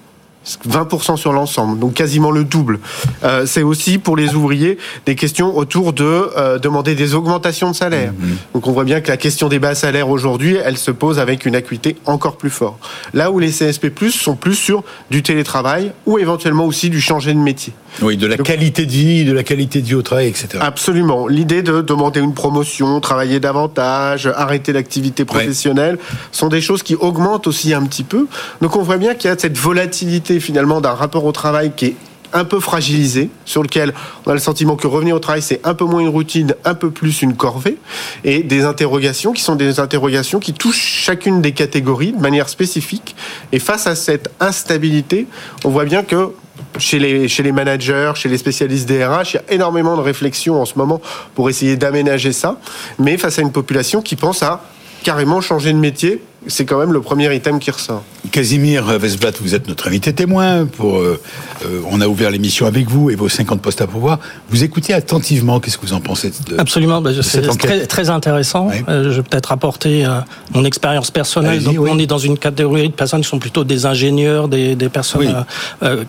20% 0.46 1.18
sur 1.18 1.34
l'ensemble, 1.34 1.80
donc 1.80 1.94
quasiment 1.94 2.32
le 2.32 2.44
double. 2.44 2.80
Euh, 3.24 3.46
c'est 3.46 3.62
aussi 3.62 3.98
pour 3.98 4.16
les 4.16 4.36
ouvriers 4.36 4.78
des 5.06 5.16
questions 5.16 5.56
autour 5.56 5.94
de 5.94 6.04
euh, 6.04 6.58
demander 6.60 6.96
des 6.96 7.14
augmentations 7.14 7.72
de 7.72 7.76
salaire. 7.76 8.14
Mmh, 8.14 8.26
mmh. 8.26 8.38
Donc 8.54 8.68
on 8.68 8.72
voit 8.72 8.86
bien 8.86 9.02
que 9.02 9.10
la 9.10 9.18
question 9.18 9.50
des 9.50 9.60
bas 9.60 9.76
salaires 9.76 10.10
aujourd'hui, 10.10 10.58
elle 10.64 10.78
se 10.78 10.92
pose 10.92 11.20
avec 11.20 11.46
une 11.46 11.56
acuité 11.56 11.98
encore 12.06 12.38
plus 12.38 12.50
forte. 12.50 12.80
Là 13.14 13.32
où 13.32 13.40
les 13.40 13.50
CSP+ 13.50 13.90
sont 14.12 14.36
plus 14.36 14.56
sur 14.56 14.84
du 15.12 15.24
télétravail 15.24 15.92
ou 16.06 16.18
éventuellement 16.18 16.66
aussi 16.66 16.90
du 16.90 17.02
changer 17.02 17.34
de 17.34 17.40
métier. 17.40 17.74
Oui, 18.02 18.18
de 18.18 18.28
la 18.28 18.38
qualité 18.38 18.86
de 18.86 18.92
vie, 18.92 19.26
de 19.26 19.34
la 19.34 19.44
qualité 19.44 19.82
de 19.82 19.88
vie 19.88 19.96
au 19.96 20.02
travail, 20.02 20.28
etc. 20.28 20.60
Absolument. 20.62 21.28
L'idée 21.28 21.64
de 21.64 21.82
demander 21.82 22.20
une 22.20 22.34
promotion, 22.34 23.00
travailler 23.02 23.40
davantage, 23.40 24.32
arrêter 24.36 24.72
l'activité 24.74 25.26
professionnelle, 25.26 25.98
sont 26.32 26.48
des 26.48 26.62
choses 26.62 26.84
qui 26.84 26.96
augmentent 26.96 27.48
aussi 27.48 27.74
un 27.74 27.84
petit 27.84 28.04
peu. 28.04 28.28
Donc 28.62 28.76
on 28.76 28.84
voit 28.84 28.98
bien 28.98 29.16
qu'il 29.16 29.30
y 29.30 29.34
a 29.34 29.38
cette 29.38 29.58
volatilité 29.58 30.29
finalement 30.40 30.82
d'un 30.82 30.94
rapport 30.94 31.26
au 31.26 31.32
travail 31.32 31.72
qui 31.76 31.86
est 31.88 31.96
un 32.34 32.44
peu 32.46 32.60
fragilisé, 32.60 33.30
sur 33.46 33.64
lequel 33.64 33.94
on 34.26 34.32
a 34.32 34.34
le 34.34 34.40
sentiment 34.40 34.76
que 34.76 34.88
revenir 34.88 35.16
au 35.16 35.20
travail, 35.20 35.42
c'est 35.42 35.62
un 35.64 35.74
peu 35.74 35.86
moins 35.86 36.02
une 36.02 36.10
routine, 36.10 36.54
un 36.66 36.76
peu 36.76 36.92
plus 36.92 37.22
une 37.22 37.36
corvée, 37.36 37.78
et 38.24 38.44
des 38.44 38.66
interrogations 38.66 39.34
qui 39.34 39.42
sont 39.42 39.56
des 39.56 39.80
interrogations 39.80 40.40
qui 40.40 40.54
touchent 40.54 41.04
chacune 41.04 41.42
des 41.42 41.54
catégories 41.54 42.12
de 42.12 42.22
manière 42.22 42.50
spécifique. 42.50 43.16
Et 43.52 43.60
face 43.60 43.88
à 43.88 43.96
cette 43.96 44.30
instabilité, 44.40 45.28
on 45.64 45.70
voit 45.70 45.86
bien 45.86 46.04
que 46.04 46.30
chez 46.78 47.00
les, 47.00 47.28
chez 47.28 47.42
les 47.42 47.52
managers, 47.52 48.12
chez 48.16 48.30
les 48.30 48.38
spécialistes 48.38 48.88
des 48.88 49.04
RH, 49.04 49.34
il 49.34 49.36
y 49.36 49.38
a 49.38 49.54
énormément 49.54 49.96
de 49.98 50.02
réflexions 50.02 50.62
en 50.62 50.66
ce 50.66 50.78
moment 50.78 51.02
pour 51.34 51.50
essayer 51.50 51.78
d'aménager 51.78 52.34
ça, 52.34 52.60
mais 53.00 53.18
face 53.18 53.40
à 53.40 53.42
une 53.42 53.52
population 53.52 54.02
qui 54.02 54.16
pense 54.16 54.44
à 54.44 54.64
carrément 55.04 55.42
changer 55.42 55.74
de 55.74 55.78
métier 55.78 56.22
c'est 56.48 56.66
quand 56.66 56.80
même 56.80 56.94
le 56.94 57.02
premier 57.02 57.34
item 57.36 57.60
qui 57.60 57.72
ressort. 57.72 58.04
Casimir 58.32 58.86
Vesblat, 58.98 59.32
vous 59.42 59.56
êtes 59.56 59.68
notre 59.68 59.88
invité 59.88 60.14
témoin. 60.14 60.66
Pour, 60.66 60.98
euh, 60.98 61.20
euh, 61.66 61.82
on 61.90 62.00
a 62.02 62.08
ouvert 62.08 62.32
l'émission 62.32 62.66
avec 62.66 62.90
vous 62.90 63.10
et 63.10 63.16
vos 63.16 63.30
50 63.30 63.62
postes 63.62 63.82
à 63.82 63.88
pourvoir. 63.88 64.20
Vous 64.50 64.64
écoutez 64.64 64.94
attentivement. 64.94 65.60
Qu'est-ce 65.60 65.78
que 65.78 65.86
vous 65.86 65.94
en 65.94 66.02
pensez 66.02 66.32
Absolument. 66.58 67.02
Bah, 67.02 67.12
c'est 67.22 67.42
très, 67.58 67.86
très, 67.86 68.10
intéressant. 68.10 68.70
Euh, 68.88 69.12
je 69.12 69.18
vais 69.18 69.24
peut-être 69.24 69.52
apporter 69.52 70.06
mon 70.54 70.66
expérience 70.66 71.12
personnelle. 71.12 71.64
Donc, 71.64 71.78
on 71.80 72.00
est 72.00 72.08
dans 72.08 72.18
une 72.18 72.38
catégorie 72.38 72.90
de 72.90 72.94
personnes 72.94 73.22
qui 73.22 73.30
sont 73.30 73.40
plutôt 73.40 73.64
des 73.64 73.86
ingénieurs, 73.86 74.48
des, 74.48 74.76
des 74.76 74.90
personnes 74.90 75.46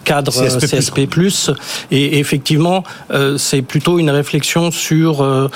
cadres 0.05 0.33
CSP+. 0.33 1.09
Et, 1.91 2.19
effectivement, 2.19 2.85
c'est 3.37 3.63
plutôt 3.63 3.99
une 3.99 4.11
réflexion 4.11 4.71
sur 4.71 5.51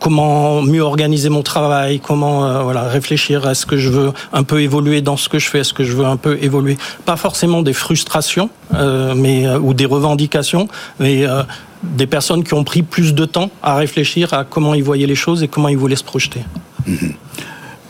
comment 0.00 0.62
mieux 0.62 0.82
organiser 0.82 1.28
mon 1.28 1.42
travail, 1.42 2.00
comment 2.00 2.62
voilà 2.62 2.82
réfléchir 2.82 3.46
à 3.46 3.54
ce 3.54 3.66
que 3.66 3.76
je 3.76 3.88
veux 3.88 4.12
un 4.32 4.42
peu 4.42 4.60
évoluer 4.60 5.00
dans 5.00 5.16
ce 5.16 5.28
que 5.28 5.38
je 5.38 5.48
fais 5.48 5.60
Est-ce 5.60 5.74
que 5.74 5.84
je 5.84 5.92
veux 5.92 6.04
un 6.04 6.16
peu 6.16 6.38
évoluer? 6.42 6.76
Pas 7.04 7.16
forcément 7.16 7.62
des 7.62 7.72
frustrations 7.72 8.50
euh, 8.74 9.14
mais, 9.14 9.46
euh, 9.46 9.58
ou 9.58 9.74
des 9.74 9.86
revendications, 9.86 10.68
mais 11.00 11.26
euh, 11.26 11.42
des 11.82 12.06
personnes 12.06 12.44
qui 12.44 12.54
ont 12.54 12.64
pris 12.64 12.82
plus 12.82 13.14
de 13.14 13.24
temps 13.24 13.50
à 13.62 13.76
réfléchir 13.76 14.34
à 14.34 14.44
comment 14.44 14.74
ils 14.74 14.82
voyaient 14.82 15.06
les 15.06 15.14
choses 15.14 15.42
et 15.42 15.48
comment 15.48 15.68
ils 15.68 15.78
voulaient 15.78 15.96
se 15.96 16.04
projeter. 16.04 16.40
Mhm. 16.86 17.14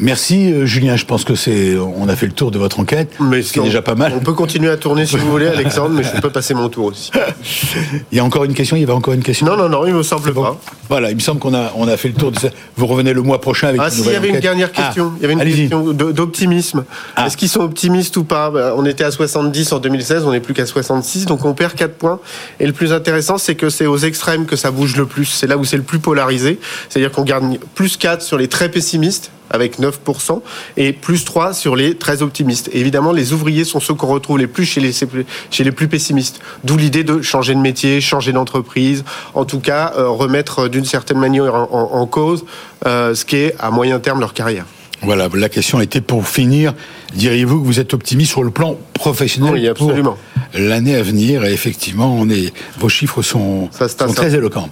Merci 0.00 0.52
euh, 0.52 0.64
Julien, 0.64 0.97
je 0.97 1.05
pense 1.05 1.25
que 1.25 1.35
c'est 1.35 1.76
on 1.76 2.09
a 2.09 2.14
fait 2.14 2.26
le 2.26 2.33
tour 2.33 2.50
de 2.50 2.59
votre 2.59 2.78
enquête, 2.78 3.12
mais 3.21 3.43
ce 3.43 3.52
qui 3.52 3.59
est 3.59 3.64
déjà 3.64 3.83
pas 3.83 3.97
mal. 3.97 4.12
On 4.14 4.21
peut 4.21 4.33
continuer 4.33 4.71
à 4.71 4.76
tourner 4.76 5.07
si 5.07 5.17
vous 5.17 5.31
voulez 5.31 5.49
Alexandre, 5.49 5.90
mais 5.90 6.05
je 6.05 6.21
peux 6.21 6.31
passer 6.31 6.55
mon 6.55 6.69
tour 6.69 6.87
aussi. 6.87 7.11
il 8.12 8.19
y 8.19 8.21
a 8.21 8.25
encore 8.25 8.45
une 8.45 8.55
question, 8.55 8.76
il 8.76 8.81
y 8.81 8.83
avait 8.85 8.93
encore 8.93 9.14
une 9.14 9.23
question? 9.23 9.47
Non 9.47 9.57
non 9.57 9.69
non, 9.69 9.87
il 9.87 9.95
me 9.95 10.02
semble 10.05 10.33
pas. 10.33 10.57
Voilà, 10.88 11.11
il 11.11 11.17
me 11.17 11.21
semble 11.21 11.40
qu'on 11.40 11.55
a 11.55 11.73
on 11.75 11.88
a 11.88 11.97
fait 11.97 12.09
le 12.09 12.14
tour 12.14 12.31
de 12.31 12.38
ça. 12.38 12.49
Vous 12.76 12.87
revenez 12.87 13.12
le 13.12 13.23
mois 13.23 13.40
prochain 13.40 13.69
avec 13.69 13.81
ah, 13.83 13.88
une 13.88 14.05
il 14.05 14.12
y 14.12 14.17
avait 14.17 14.28
une 14.28 14.40
dernière 14.40 14.71
ah, 14.76 14.83
question, 14.83 15.12
il 15.17 15.23
y 15.23 15.25
avait 15.25 15.35
une 15.35 15.43
question 15.43 15.93
d'optimisme. 15.93 16.85
Ah. 17.17 17.26
Est-ce 17.26 17.37
qu'ils 17.37 17.49
sont 17.49 17.62
optimistes 17.62 18.17
ou 18.17 18.25
pas? 18.25 18.50
Ben, 18.50 18.75
On 18.76 18.87
était 18.87 19.05
à 19.05 19.11
70 19.11 19.73
en 19.73 19.78
2016, 19.81 20.25
on 20.26 20.33
n'est 20.33 20.40
plus 20.40 20.55
qu'à 20.55 20.67
66, 20.67 21.26
donc 21.26 21.45
on 21.45 21.54
perd 21.54 21.75
4 21.75 21.95
points. 21.95 22.21
Et 22.61 22.67
le 22.67 22.73
plus 22.73 22.93
intéressant, 22.93 23.37
c'est 23.37 23.56
que 23.56 23.69
c'est 23.69 23.87
aux 23.87 23.99
extrêmes 23.99 24.47
que 24.47 24.56
ça 24.56 24.71
bouge 24.71 24.97
le 24.97 25.06
plus. 25.06 25.26
C'est 25.26 25.49
là 25.49 25.56
où 25.56 25.65
c'est 25.65 25.76
le 25.76 25.82
plus 25.82 25.99
polarisé. 25.99 26.61
C'est-à-dire 26.89 27.11
qu'on 27.11 27.25
garde 27.25 27.58
plus 27.75 27.97
4 27.97 28.23
sur 28.23 28.39
les 28.39 28.47
très 28.47 28.71
pessimistes 28.71 29.32
avec 29.50 29.78
9%, 29.78 30.41
et 30.76 30.93
plus 30.93 31.25
3 31.25 31.54
sur 31.54 31.76
les 31.76 31.95
très 31.97 32.23
optimistes. 32.23 32.71
évidemment, 32.73 33.13
les 33.13 33.32
ouvriers 33.32 33.65
sont 33.65 33.80
ceux 33.80 33.95
qu'on 33.95 34.08
retrouve 34.08 34.39
les 34.39 34.47
plus 34.47 34.65
chez 34.65 34.80
les, 34.80 34.93
chez 34.93 35.65
les 35.65 35.73
plus 35.73 35.89
pessimistes. 35.89 36.41
D'où 36.65 36.76
l'idée 36.76 37.04
de 37.04 37.23
changer 37.23 37.54
de 37.54 37.61
métier, 37.61 38.00
changer 38.00 38.32
d'entreprise, 38.32 39.04
en 39.34 39.45
tout 39.45 39.61
cas 39.61 39.93
euh, 39.97 40.08
remettre 40.08 40.69
d'une 40.69 40.84
certaine 40.84 41.19
manière 41.19 41.54
en, 41.54 42.06
cause 42.06 42.45
euh, 42.87 43.15
ce 43.15 43.25
qui 43.25 43.37
est 43.37 43.54
à 43.58 43.71
moyen 43.71 43.99
terme 43.99 44.21
leur 44.21 44.34
carrière. 44.34 44.65
Voilà, 45.02 45.28
la 45.32 45.49
question 45.49 45.80
était 45.80 46.00
pour 46.00 46.26
finir, 46.26 46.75
diriez-vous 47.15 47.61
que 47.61 47.67
vous 47.67 47.78
êtes 47.78 47.95
optimiste 47.95 48.32
sur 48.32 48.43
le 48.43 48.50
plan 48.50 48.76
professionnel 48.95 49.52
oui, 49.52 49.69
absolument. 49.69 50.17
pour 50.52 50.61
l'année 50.61 50.97
à 50.97 51.02
venir? 51.02 51.45
Et 51.45 51.52
effectivement, 51.52 52.13
on 52.13 52.28
est, 52.28 52.52
vos 52.78 52.89
chiffres 52.89 53.23
sont, 53.23 53.71
sont 53.71 54.13
très 54.13 54.34
éloquents 54.34 54.69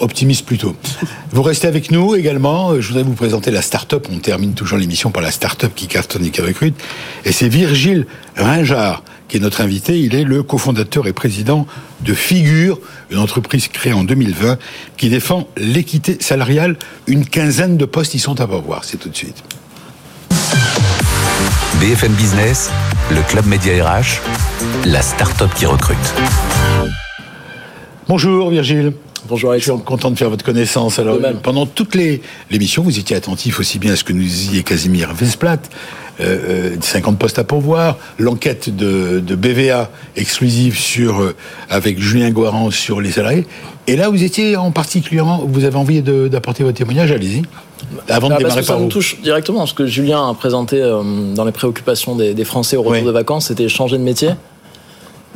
optimiste 0.00 0.46
plutôt. 0.46 0.74
Vous 1.30 1.42
restez 1.42 1.68
avec 1.68 1.90
nous 1.90 2.14
également. 2.14 2.80
Je 2.80 2.88
voudrais 2.88 3.02
vous 3.02 3.14
présenter 3.14 3.50
la 3.50 3.62
start-up. 3.62 4.06
On 4.12 4.18
termine 4.18 4.54
toujours 4.54 4.78
l'émission 4.78 5.10
par 5.10 5.22
la 5.22 5.30
start-up 5.30 5.72
qui 5.74 5.86
cartonne 5.86 6.24
et 6.24 6.30
qui 6.30 6.40
recrute. 6.40 6.74
Et 7.24 7.32
c'est 7.32 7.48
Virgile 7.48 8.06
Ringard 8.36 9.02
qui 9.32 9.38
est 9.38 9.40
notre 9.40 9.62
invité. 9.62 9.98
Il 9.98 10.14
est 10.14 10.24
le 10.24 10.42
cofondateur 10.42 11.06
et 11.06 11.14
président 11.14 11.66
de 12.02 12.12
Figure, 12.12 12.78
une 13.10 13.18
entreprise 13.18 13.68
créée 13.68 13.94
en 13.94 14.04
2020 14.04 14.58
qui 14.98 15.08
défend 15.08 15.48
l'équité 15.56 16.18
salariale. 16.20 16.76
Une 17.06 17.24
quinzaine 17.24 17.78
de 17.78 17.86
postes 17.86 18.14
y 18.14 18.18
sont 18.18 18.42
à 18.42 18.46
pourvoir. 18.46 18.84
C'est 18.84 18.98
tout 18.98 19.08
de 19.08 19.16
suite. 19.16 19.42
BFM 21.80 22.12
Business, 22.12 22.70
le 23.10 23.22
club 23.22 23.46
média 23.46 23.72
RH, 23.82 24.20
la 24.84 25.00
start-up 25.00 25.50
qui 25.56 25.64
recrute. 25.64 26.14
Bonjour 28.06 28.50
Virgile. 28.50 28.92
Bonjour 29.28 29.54
Je 29.54 29.58
suis 29.60 29.72
content 29.84 30.10
de 30.10 30.18
faire 30.18 30.30
votre 30.30 30.44
connaissance. 30.44 30.98
Alors, 30.98 31.18
pendant 31.42 31.64
toutes 31.64 31.94
les 31.94 32.22
l'émission, 32.50 32.82
vous 32.82 32.98
étiez 32.98 33.14
attentif 33.14 33.60
aussi 33.60 33.78
bien 33.78 33.92
à 33.92 33.96
ce 33.96 34.02
que 34.02 34.12
nous 34.12 34.22
disiez 34.22 34.64
Casimir 34.64 35.14
Vesplat, 35.14 35.58
euh, 36.20 36.74
50 36.80 37.14
euh, 37.14 37.16
postes 37.16 37.38
à 37.38 37.44
pourvoir, 37.44 37.98
l'enquête 38.18 38.74
de, 38.74 39.20
de, 39.20 39.34
BVA 39.36 39.90
exclusive 40.16 40.76
sur 40.76 41.20
euh, 41.20 41.36
avec 41.70 42.00
Julien 42.00 42.30
Guaran 42.30 42.70
sur 42.72 43.00
les 43.00 43.12
salariés. 43.12 43.46
Et 43.86 43.94
là, 43.94 44.08
vous 44.08 44.24
étiez 44.24 44.56
en 44.56 44.72
particulièrement, 44.72 45.44
vous 45.46 45.64
avez 45.64 45.76
envie 45.76 46.02
d'apporter 46.02 46.64
votre 46.64 46.78
témoignage, 46.78 47.12
allez-y. 47.12 47.42
Avant 48.08 48.28
de 48.28 48.34
ah, 48.34 48.38
démarrer 48.38 48.62
ça 48.62 48.76
me 48.76 48.88
touche 48.88 49.20
directement, 49.22 49.66
ce 49.66 49.74
que 49.74 49.86
Julien 49.86 50.28
a 50.28 50.34
présenté 50.34 50.80
euh, 50.80 51.02
dans 51.34 51.44
les 51.44 51.52
préoccupations 51.52 52.16
des, 52.16 52.34
des 52.34 52.44
Français 52.44 52.76
au 52.76 52.82
retour 52.82 53.06
de 53.06 53.12
vacances, 53.12 53.46
c'était 53.46 53.68
changer 53.68 53.98
de 53.98 54.02
métier, 54.02 54.30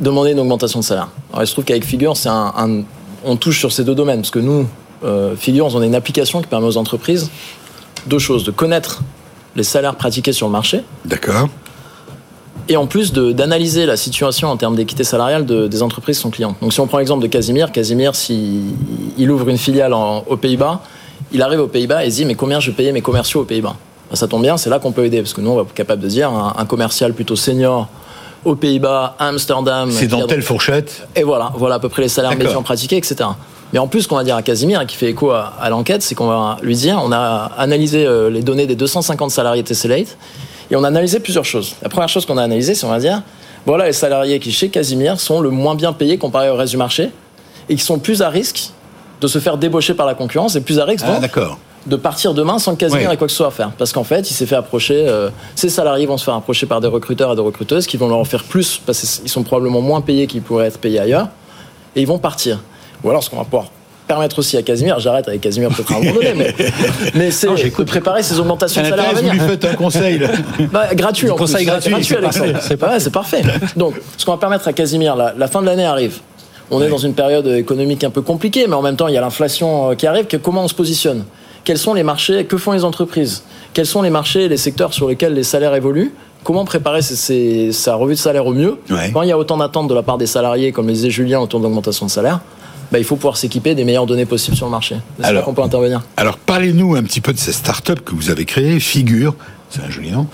demander 0.01 0.31
une 0.31 0.39
augmentation 0.39 0.79
de 0.79 0.83
salaire. 0.83 1.09
Alors 1.31 1.43
il 1.43 1.47
se 1.47 1.53
trouve 1.53 1.65
qu'avec 1.65 1.85
Figure, 1.85 2.17
c'est 2.17 2.29
un, 2.29 2.53
un 2.57 2.83
on 3.27 3.35
touche 3.35 3.59
sur 3.59 3.71
ces 3.71 3.83
deux 3.83 3.95
domaines, 3.95 4.21
parce 4.21 4.31
que 4.31 4.39
nous, 4.39 4.67
euh, 5.03 5.35
Figures, 5.35 5.67
on 5.75 5.81
a 5.81 5.85
une 5.85 5.95
application 5.95 6.41
qui 6.41 6.47
permet 6.47 6.67
aux 6.67 6.77
entreprises 6.77 7.29
deux 8.07 8.19
choses, 8.19 8.43
de 8.43 8.51
connaître 8.51 9.03
les 9.55 9.63
salaires 9.63 9.95
pratiqués 9.95 10.31
sur 10.31 10.47
le 10.47 10.53
marché. 10.53 10.83
D'accord. 11.05 11.49
Et 12.69 12.77
en 12.77 12.85
plus 12.85 13.13
d'analyser 13.13 13.85
la 13.85 13.97
situation 13.97 14.49
en 14.49 14.57
termes 14.57 14.75
d'équité 14.75 15.03
salariale 15.03 15.45
de, 15.45 15.67
des 15.67 15.81
entreprises 15.83 16.17
sont 16.17 16.29
clients. 16.29 16.55
Donc 16.61 16.73
si 16.73 16.79
on 16.79 16.87
prend 16.87 16.97
l'exemple 16.97 17.21
de 17.21 17.27
Casimir, 17.27 17.71
Casimir, 17.71 18.15
s'il 18.15 18.73
il 19.17 19.31
ouvre 19.31 19.47
une 19.49 19.57
filiale 19.57 19.93
aux 19.93 20.37
Pays-Bas, 20.37 20.81
il 21.31 21.41
arrive 21.41 21.61
aux 21.61 21.67
Pays-Bas 21.67 22.05
et 22.05 22.11
se 22.11 22.17
dit 22.17 22.25
mais 22.25 22.35
combien 22.35 22.59
je 22.59 22.71
payer 22.71 22.91
mes 22.91 23.01
commerciaux 23.01 23.41
aux 23.41 23.45
Pays-Bas? 23.45 23.75
Ben, 24.09 24.15
Ça 24.15 24.27
tombe 24.27 24.41
bien, 24.41 24.57
c'est 24.57 24.69
là 24.69 24.79
qu'on 24.79 24.91
peut 24.91 25.05
aider, 25.05 25.21
parce 25.21 25.33
que 25.33 25.41
nous, 25.41 25.51
on 25.51 25.55
va 25.55 25.61
être 25.61 25.73
capable 25.73 26.01
de 26.01 26.07
dire 26.07 26.29
un, 26.29 26.55
un 26.57 26.65
commercial 26.65 27.13
plutôt 27.13 27.35
senior 27.35 27.87
aux 28.47 28.55
Pays-Bas, 28.55 29.15
à 29.19 29.27
Amsterdam. 29.27 29.91
C'est 29.91 30.07
dans 30.07 30.25
telle 30.25 30.41
fourchette. 30.41 31.05
Et 31.15 31.23
voilà, 31.23 31.51
voilà 31.55 31.75
à 31.75 31.79
peu 31.79 31.89
près 31.89 32.01
les 32.01 32.07
salaires 32.07 32.35
médians 32.35 32.63
pratiqués, 32.63 32.95
etc. 32.95 33.29
Mais 33.73 33.79
en 33.79 33.87
plus, 33.87 34.03
ce 34.03 34.07
qu'on 34.07 34.15
va 34.15 34.23
dire 34.23 34.37
à 34.37 34.41
Casimir, 34.41 34.81
et 34.81 34.85
qui 34.85 34.95
fait 34.95 35.09
écho 35.09 35.31
à, 35.31 35.67
l'enquête, 35.69 36.01
c'est 36.01 36.15
qu'on 36.15 36.27
va 36.27 36.57
lui 36.61 36.75
dire, 36.75 37.01
on 37.03 37.11
a 37.11 37.51
analysé 37.57 38.05
euh, 38.05 38.29
les 38.29 38.41
données 38.41 38.65
des 38.65 38.77
250 38.77 39.31
salariés 39.31 39.63
Tessellate, 39.63 40.17
et 40.71 40.77
on 40.77 40.83
a 40.85 40.87
analysé 40.87 41.19
plusieurs 41.19 41.43
choses. 41.43 41.75
La 41.81 41.89
première 41.89 42.07
chose 42.07 42.25
qu'on 42.25 42.37
a 42.37 42.43
analysée, 42.43 42.73
c'est 42.73 42.85
on 42.85 42.89
va 42.89 42.99
dire, 42.99 43.21
voilà 43.65 43.85
les 43.85 43.93
salariés 43.93 44.39
qui, 44.39 44.53
chez 44.53 44.69
Casimir, 44.69 45.19
sont 45.19 45.41
le 45.41 45.49
moins 45.49 45.75
bien 45.75 45.91
payés 45.91 46.17
comparé 46.17 46.49
au 46.49 46.55
reste 46.55 46.71
du 46.71 46.77
marché, 46.77 47.09
et 47.67 47.75
qui 47.75 47.83
sont 47.83 47.99
plus 47.99 48.21
à 48.21 48.29
risque 48.29 48.69
de 49.19 49.27
se 49.27 49.39
faire 49.39 49.57
débaucher 49.57 49.93
par 49.93 50.05
la 50.05 50.13
concurrence, 50.13 50.55
et 50.55 50.61
plus 50.61 50.79
à 50.79 50.85
risque 50.85 51.05
ah, 51.05 51.19
d'accord 51.19 51.59
de 51.85 51.95
partir 51.95 52.33
demain 52.33 52.59
sans 52.59 52.75
quasiment 52.75 53.09
oui. 53.09 53.17
quoi 53.17 53.27
que 53.27 53.31
ce 53.31 53.37
soit 53.37 53.47
à 53.47 53.51
faire. 53.51 53.71
Parce 53.77 53.91
qu'en 53.93 54.03
fait, 54.03 54.29
il 54.29 54.33
s'est 54.33 54.45
fait 54.45 54.55
approcher, 54.55 55.05
euh, 55.07 55.29
ses 55.55 55.69
salariés 55.69 56.05
vont 56.05 56.17
se 56.17 56.25
faire 56.25 56.33
approcher 56.33 56.65
par 56.65 56.81
des 56.81 56.87
recruteurs 56.87 57.31
et 57.31 57.35
des 57.35 57.41
recruteuses 57.41 57.87
qui 57.87 57.97
vont 57.97 58.07
leur 58.07 58.17
en 58.17 58.25
faire 58.25 58.43
plus 58.43 58.81
parce 58.85 58.99
qu'ils 58.99 59.29
sont 59.29 59.43
probablement 59.43 59.81
moins 59.81 60.01
payés 60.01 60.27
qu'ils 60.27 60.41
pourraient 60.41 60.67
être 60.67 60.79
payés 60.79 60.99
ailleurs. 60.99 61.29
et 61.95 62.01
ils 62.01 62.07
vont 62.07 62.19
partir. 62.19 62.59
Ou 63.03 63.09
alors, 63.09 63.23
ce 63.23 63.29
qu'on 63.29 63.37
va 63.37 63.43
pouvoir 63.43 63.67
permettre 64.07 64.39
aussi 64.39 64.57
à 64.57 64.63
Casimir, 64.63 64.99
j'arrête 64.99 65.27
avec 65.27 65.41
Casimir 65.41 65.69
peut-être 65.69 65.91
à 65.91 65.97
un 65.97 65.99
moment 65.99 66.13
donné, 66.13 66.33
mais, 66.33 66.55
mais 67.13 67.31
c'est 67.31 67.47
de 67.47 67.83
préparer 67.83 68.23
ces 68.23 68.39
augmentations 68.39 68.81
de 68.81 68.87
salaire 68.87 69.09
à 69.09 69.13
venir. 69.13 69.33
Vous 69.33 69.39
lui 69.39 69.47
faites 69.47 69.65
un 69.65 69.75
conseil. 69.75 70.21
Bah, 70.71 70.87
gratuit 70.93 71.29
en 71.29 71.35
conseil 71.35 71.65
gratuit, 71.65 71.93
c'est 72.01 72.77
parfait. 72.77 72.99
C'est 72.99 73.11
parfait. 73.11 73.41
Donc, 73.75 73.95
ce 74.17 74.25
qu'on 74.25 74.31
va 74.31 74.37
permettre 74.37 74.67
à 74.67 74.73
Casimir, 74.73 75.15
la, 75.15 75.33
la 75.37 75.47
fin 75.47 75.61
de 75.61 75.65
l'année 75.65 75.85
arrive. 75.85 76.19
On 76.69 76.81
est 76.81 76.89
dans 76.89 76.97
une 76.97 77.13
période 77.13 77.47
économique 77.47 78.03
un 78.03 78.09
peu 78.09 78.21
compliquée, 78.21 78.65
mais 78.67 78.73
en 78.73 78.81
même 78.81 78.97
temps, 78.97 79.07
il 79.07 79.13
y 79.13 79.17
a 79.17 79.21
l'inflation 79.21 79.91
euh, 79.91 79.95
qui 79.95 80.05
arrive. 80.05 80.25
comment 80.41 80.63
on 80.63 80.67
se 80.67 80.73
positionne? 80.73 81.23
Quels 81.67 81.77
sont 81.77 81.93
les 81.93 82.03
marchés 82.03 82.45
Que 82.45 82.55
font 82.55 82.71
les 82.71 82.85
entreprises? 82.85 83.43
Quels 83.73 83.85
sont 83.85 84.01
les 84.01 84.09
marchés 84.09 84.43
et 84.43 84.47
les 84.47 84.55
secteurs 84.55 84.93
sur 84.93 85.09
lesquels 85.09 85.33
les 85.33 85.43
salaires 85.43 85.75
évoluent? 85.75 86.13
Comment 86.45 86.63
préparer 86.63 87.01
sa 87.01 87.95
revue 87.95 88.13
de 88.13 88.19
salaire 88.19 88.45
au 88.45 88.53
mieux? 88.53 88.77
Quand 89.11 89.21
il 89.23 89.27
y 89.27 89.33
a 89.33 89.37
autant 89.37 89.57
d'attentes 89.57 89.89
de 89.89 89.93
la 89.93 90.01
part 90.01 90.17
des 90.17 90.27
salariés, 90.27 90.71
comme 90.71 90.87
le 90.87 90.93
disait 90.93 91.09
Julien, 91.09 91.41
autour 91.41 91.59
d'augmentation 91.59 92.05
de 92.05 92.11
salaire, 92.11 92.39
bah, 92.89 92.99
il 92.99 93.03
faut 93.03 93.17
pouvoir 93.17 93.35
s'équiper 93.35 93.75
des 93.75 93.83
meilleures 93.83 94.05
données 94.05 94.25
possibles 94.25 94.55
sur 94.55 94.65
le 94.65 94.71
marché. 94.71 94.95
C'est 95.21 95.33
là 95.33 95.41
qu'on 95.41 95.53
peut 95.53 95.61
intervenir. 95.61 96.03
Alors, 96.15 96.37
parlez-nous 96.37 96.95
un 96.95 97.03
petit 97.03 97.19
peu 97.19 97.33
de 97.33 97.37
cette 97.37 97.55
start-up 97.55 97.99
que 97.99 98.15
vous 98.15 98.29
avez 98.29 98.45
créée, 98.45 98.79
Figure. 98.79 99.35
C'est 99.69 99.81
un 99.81 99.89
joli 99.89 100.11
nom. 100.11 100.27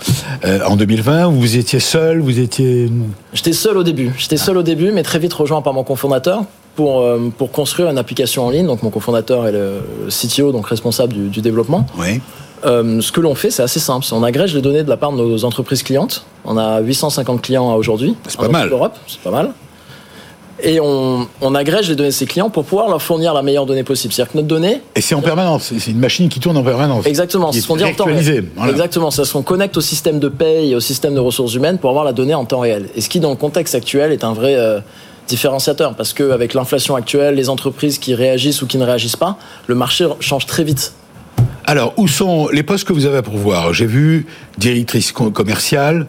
Euh, 0.44 0.60
en 0.64 0.76
2020, 0.76 1.26
vous 1.30 1.56
étiez 1.56 1.80
seul, 1.80 2.20
vous 2.20 2.38
étiez. 2.38 2.88
J'étais 3.32 3.52
seul 3.52 3.76
au 3.76 3.82
début. 3.82 4.12
J'étais 4.16 4.36
seul 4.36 4.56
au 4.56 4.62
début, 4.62 4.92
mais 4.92 5.02
très 5.02 5.18
vite 5.18 5.32
rejoint 5.32 5.62
par 5.62 5.72
mon 5.72 5.82
cofondateur 5.82 6.44
pour, 6.74 7.00
euh, 7.00 7.30
pour 7.36 7.52
construire 7.52 7.90
une 7.90 7.98
application 7.98 8.46
en 8.46 8.50
ligne. 8.50 8.66
Donc, 8.66 8.82
mon 8.82 8.90
cofondateur 8.90 9.46
est 9.46 9.52
le 9.52 9.80
CTO, 10.08 10.52
donc 10.52 10.66
responsable 10.66 11.14
du, 11.30 11.40
développement. 11.40 11.86
Oui. 11.98 12.20
Euh, 12.64 13.00
ce 13.00 13.12
que 13.12 13.20
l'on 13.20 13.34
fait, 13.34 13.50
c'est 13.50 13.62
assez 13.62 13.80
simple. 13.80 14.06
On 14.12 14.22
agrège 14.22 14.54
les 14.54 14.62
données 14.62 14.82
de 14.82 14.88
la 14.88 14.96
part 14.96 15.12
de 15.12 15.18
nos 15.18 15.44
entreprises 15.44 15.82
clientes. 15.82 16.24
On 16.44 16.56
a 16.56 16.80
850 16.80 17.42
clients 17.42 17.74
aujourd'hui. 17.74 18.16
C'est 18.26 18.38
pas 18.38 18.48
mal. 18.48 18.70
Europe, 18.70 18.96
c'est 19.06 19.20
pas 19.20 19.30
mal 19.30 19.52
et 20.62 20.80
on, 20.80 21.54
agrège 21.54 21.88
les 21.88 21.96
données 21.96 22.10
de 22.10 22.14
ses 22.14 22.26
clients 22.26 22.50
pour 22.50 22.64
pouvoir 22.64 22.88
leur 22.88 23.02
fournir 23.02 23.34
la 23.34 23.42
meilleure 23.42 23.66
donnée 23.66 23.84
possible. 23.84 24.12
C'est-à-dire 24.12 24.32
que 24.32 24.38
notre 24.38 24.48
donnée. 24.48 24.80
Et 24.94 25.00
c'est 25.00 25.14
en 25.14 25.20
permanence, 25.20 25.72
c'est 25.78 25.90
une 25.90 25.98
machine 25.98 26.28
qui 26.28 26.40
tourne 26.40 26.56
en 26.56 26.62
permanence. 26.62 27.06
Exactement, 27.06 27.52
c'est 27.52 27.60
ce 27.60 27.68
qu'on 27.68 27.76
dit 27.76 27.84
en 27.84 27.92
temps 27.92 28.04
réel. 28.04 28.46
Exactement, 28.68 29.10
c'est 29.10 29.24
ce 29.24 29.32
qu'on 29.32 29.42
connecte 29.42 29.76
au 29.76 29.80
système 29.80 30.18
de 30.18 30.28
paye 30.28 30.72
et 30.72 30.74
au 30.74 30.80
système 30.80 31.14
de 31.14 31.20
ressources 31.20 31.54
humaines 31.54 31.78
pour 31.78 31.90
avoir 31.90 32.04
la 32.04 32.12
donnée 32.12 32.34
en 32.34 32.44
temps 32.44 32.60
réel. 32.60 32.88
Et 32.94 33.00
ce 33.00 33.08
qui, 33.08 33.20
dans 33.20 33.30
le 33.30 33.36
contexte 33.36 33.74
actuel, 33.74 34.12
est 34.12 34.24
un 34.24 34.32
vrai 34.32 34.54
euh, 34.56 34.80
différenciateur 35.26 35.94
parce 35.94 36.12
qu'avec 36.12 36.54
l'inflation 36.54 36.96
actuelle, 36.96 37.34
les 37.34 37.48
entreprises 37.48 37.98
qui 37.98 38.14
réagissent 38.14 38.62
ou 38.62 38.66
qui 38.66 38.78
ne 38.78 38.84
réagissent 38.84 39.16
pas, 39.16 39.38
le 39.66 39.74
marché 39.74 40.06
change 40.20 40.46
très 40.46 40.64
vite. 40.64 40.94
Alors, 41.64 41.94
où 41.96 42.08
sont 42.08 42.48
les 42.48 42.62
postes 42.62 42.86
que 42.86 42.92
vous 42.92 43.06
avez 43.06 43.18
à 43.18 43.22
pourvoir? 43.22 43.72
J'ai 43.72 43.86
vu 43.86 44.26
directrice 44.58 45.12
commerciale, 45.12 46.06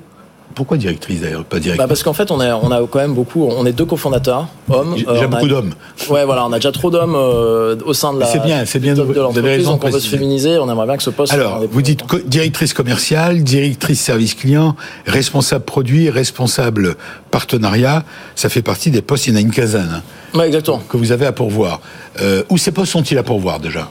pourquoi 0.56 0.78
directrice 0.78 1.22
d'ailleurs, 1.22 1.44
pas 1.44 1.60
directrice 1.60 1.78
bah 1.78 1.88
Parce 1.88 2.02
qu'en 2.02 2.14
fait, 2.14 2.32
on, 2.32 2.40
est, 2.42 2.52
on 2.52 2.72
a 2.72 2.80
quand 2.90 3.00
même 3.00 3.14
beaucoup. 3.14 3.44
On 3.46 3.66
est 3.66 3.74
deux 3.74 3.86
cofondateurs, 3.86 4.48
hommes. 4.70 4.96
J'ai 4.98 5.06
euh, 5.08 5.28
beaucoup 5.28 5.48
d'hommes. 5.48 5.74
Ouais, 6.10 6.24
voilà, 6.24 6.46
on 6.46 6.54
a 6.54 6.56
déjà 6.56 6.72
trop 6.72 6.90
d'hommes 6.90 7.16
euh, 7.16 7.76
au 7.86 7.94
sein 7.94 8.14
de 8.14 8.20
la. 8.20 8.26
C'est 8.26 8.40
bien, 8.40 8.66
c'est 8.66 8.80
bien 8.80 8.94
de, 8.94 9.04
de 9.04 9.20
l'entreprise. 9.20 9.66
Donc 9.66 9.84
on 9.84 9.90
veut 9.90 10.00
se 10.00 10.08
féminiser. 10.08 10.58
On 10.58 10.70
aimerait 10.72 10.88
bien 10.88 10.98
que 10.98 11.04
ce 11.04 11.10
poste. 11.10 11.34
Alors, 11.34 11.62
vous 11.70 11.82
dites 11.82 12.04
directrice 12.26 12.74
commerciale, 12.74 13.44
directrice 13.44 14.00
service 14.00 14.34
client, 14.34 14.76
responsable 15.06 15.66
produit, 15.66 16.10
responsable 16.10 16.96
partenariat. 17.32 18.04
Ça 18.36 18.48
fait 18.48 18.62
partie 18.62 18.92
des 18.92 19.02
postes. 19.02 19.28
Il 19.28 19.32
y 19.32 19.34
en 19.34 19.38
a 19.38 19.42
une 19.42 19.52
quinzaine. 19.52 20.02
Hein, 20.34 20.38
ouais, 20.40 20.48
exactement. 20.48 20.82
Que 20.88 20.96
vous 20.96 21.12
avez 21.12 21.26
à 21.26 21.34
pourvoir. 21.34 21.82
Euh, 22.22 22.44
où 22.50 22.58
ces 22.58 22.72
postes 22.72 22.94
sont-ils 22.94 23.18
à 23.18 23.24
pourvoir 23.24 23.60
déjà? 23.60 23.90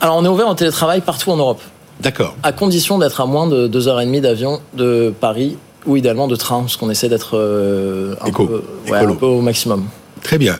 Alors, 0.00 0.16
on 0.16 0.24
est 0.24 0.28
ouvert 0.28 0.48
en 0.48 0.54
télétravail 0.54 1.02
partout 1.02 1.30
en 1.30 1.36
Europe. 1.36 1.60
D'accord. 2.00 2.34
À 2.42 2.52
condition 2.52 2.98
d'être 2.98 3.20
à 3.20 3.26
moins 3.26 3.46
de 3.46 3.68
2h30 3.68 4.20
d'avion 4.20 4.60
de 4.74 5.12
Paris 5.18 5.56
ou 5.86 5.96
idéalement 5.96 6.28
de 6.28 6.36
train, 6.36 6.60
parce 6.60 6.76
qu'on 6.76 6.90
essaie 6.90 7.08
d'être 7.08 7.36
euh, 7.36 8.14
un, 8.20 8.30
peu, 8.30 9.26
au 9.26 9.40
maximum. 9.40 9.84
Très 10.22 10.38
bien. 10.38 10.56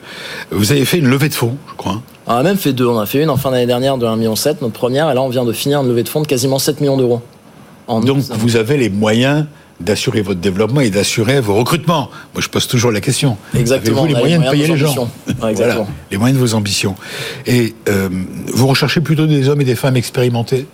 Vous 0.50 0.72
avez 0.72 0.84
fait 0.84 0.98
une 0.98 1.08
levée 1.08 1.28
de 1.28 1.34
fonds, 1.34 1.56
je 1.70 1.74
crois. 1.74 2.00
On 2.26 2.32
a 2.32 2.42
même 2.42 2.56
fait 2.56 2.72
deux. 2.72 2.86
On 2.86 2.98
a 2.98 3.06
fait 3.06 3.22
une 3.22 3.30
en 3.30 3.36
fin 3.36 3.50
d'année 3.50 3.66
dernière 3.66 3.98
de 3.98 4.06
1,7 4.06 4.16
million, 4.16 4.34
notre 4.60 4.68
première, 4.70 5.10
et 5.10 5.14
là 5.14 5.22
on 5.22 5.28
vient 5.28 5.44
de 5.44 5.52
finir 5.52 5.80
une 5.82 5.88
levée 5.88 6.02
de 6.02 6.08
fonds 6.08 6.22
de 6.22 6.26
quasiment 6.26 6.58
7 6.58 6.80
millions 6.80 6.96
d'euros. 6.96 7.22
Donc 7.88 8.18
vous 8.18 8.56
avez 8.56 8.76
les 8.76 8.88
moyens 8.88 9.46
d'assurer 9.80 10.22
votre 10.22 10.40
développement 10.40 10.80
et 10.80 10.90
d'assurer 10.90 11.40
vos 11.40 11.54
recrutements. 11.54 12.10
Moi, 12.34 12.40
je 12.40 12.48
pose 12.48 12.66
toujours 12.66 12.92
la 12.92 13.00
question. 13.00 13.36
Exactement. 13.54 14.04
Avez-vous 14.04 14.14
les, 14.14 14.20
moyens 14.20 14.44
de 14.44 14.50
payer 14.50 14.66
les 14.66 14.76
gens 14.76 15.08
exactement. 15.48 15.88
Les 16.10 16.16
moyens 16.16 16.40
de 16.40 16.44
vos 16.44 16.54
ambitions. 16.54 16.94
Et 17.46 17.74
euh, 17.88 18.08
vous 18.54 18.66
recherchez 18.66 19.00
plutôt 19.00 19.26
des 19.26 19.48
hommes 19.48 19.60
et 19.60 19.64
des 19.64 19.74
femmes 19.74 19.96
expérimentés? 19.96 20.66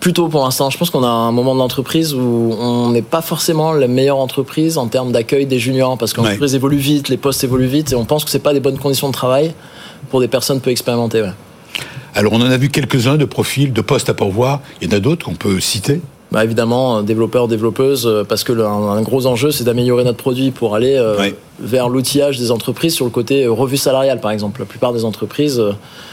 Plutôt 0.00 0.28
pour 0.28 0.42
l'instant. 0.42 0.70
Je 0.70 0.78
pense 0.78 0.88
qu'on 0.88 1.04
a 1.04 1.08
un 1.08 1.30
moment 1.30 1.54
de 1.54 1.58
l'entreprise 1.58 2.14
où 2.14 2.18
on 2.58 2.90
n'est 2.90 3.02
pas 3.02 3.20
forcément 3.20 3.72
la 3.72 3.86
meilleure 3.86 4.16
entreprise 4.16 4.78
en 4.78 4.88
termes 4.88 5.12
d'accueil 5.12 5.44
des 5.44 5.58
juniors 5.58 5.98
parce 5.98 6.14
que 6.14 6.22
l'entreprise 6.22 6.54
évolue 6.54 6.78
vite, 6.78 7.10
les 7.10 7.18
postes 7.18 7.44
évoluent 7.44 7.66
vite 7.66 7.92
et 7.92 7.96
on 7.96 8.06
pense 8.06 8.24
que 8.24 8.30
c'est 8.30 8.38
pas 8.38 8.54
des 8.54 8.60
bonnes 8.60 8.78
conditions 8.78 9.08
de 9.08 9.12
travail 9.12 9.52
pour 10.08 10.20
des 10.20 10.28
personnes 10.28 10.60
peu 10.60 10.70
expérimentées. 10.70 11.30
Alors 12.14 12.32
on 12.32 12.40
en 12.40 12.50
a 12.50 12.56
vu 12.56 12.70
quelques-uns 12.70 13.16
de 13.16 13.26
profils, 13.26 13.72
de 13.72 13.80
postes 13.82 14.08
à 14.08 14.14
pourvoir. 14.14 14.60
Il 14.80 14.90
y 14.90 14.94
en 14.94 14.96
a 14.96 15.00
d'autres 15.00 15.26
qu'on 15.26 15.34
peut 15.34 15.60
citer? 15.60 16.00
Bah 16.32 16.44
évidemment, 16.44 17.02
développeurs, 17.02 17.48
développeuses, 17.48 18.06
euh, 18.06 18.22
parce 18.22 18.44
que 18.44 18.52
un, 18.52 19.02
gros 19.02 19.26
enjeu, 19.26 19.50
c'est 19.50 19.64
d'améliorer 19.64 20.04
notre 20.04 20.18
produit 20.18 20.52
pour 20.52 20.76
aller 20.76 20.94
euh, 20.94 21.30
vers 21.58 21.88
l'outillage 21.88 22.38
des 22.38 22.52
entreprises 22.52 22.94
sur 22.94 23.04
le 23.04 23.10
côté 23.10 23.44
euh, 23.44 23.50
revue 23.50 23.76
salariale, 23.76 24.20
par 24.20 24.30
exemple. 24.30 24.60
La 24.60 24.66
plupart 24.66 24.92
des 24.92 25.04
entreprises 25.04 25.60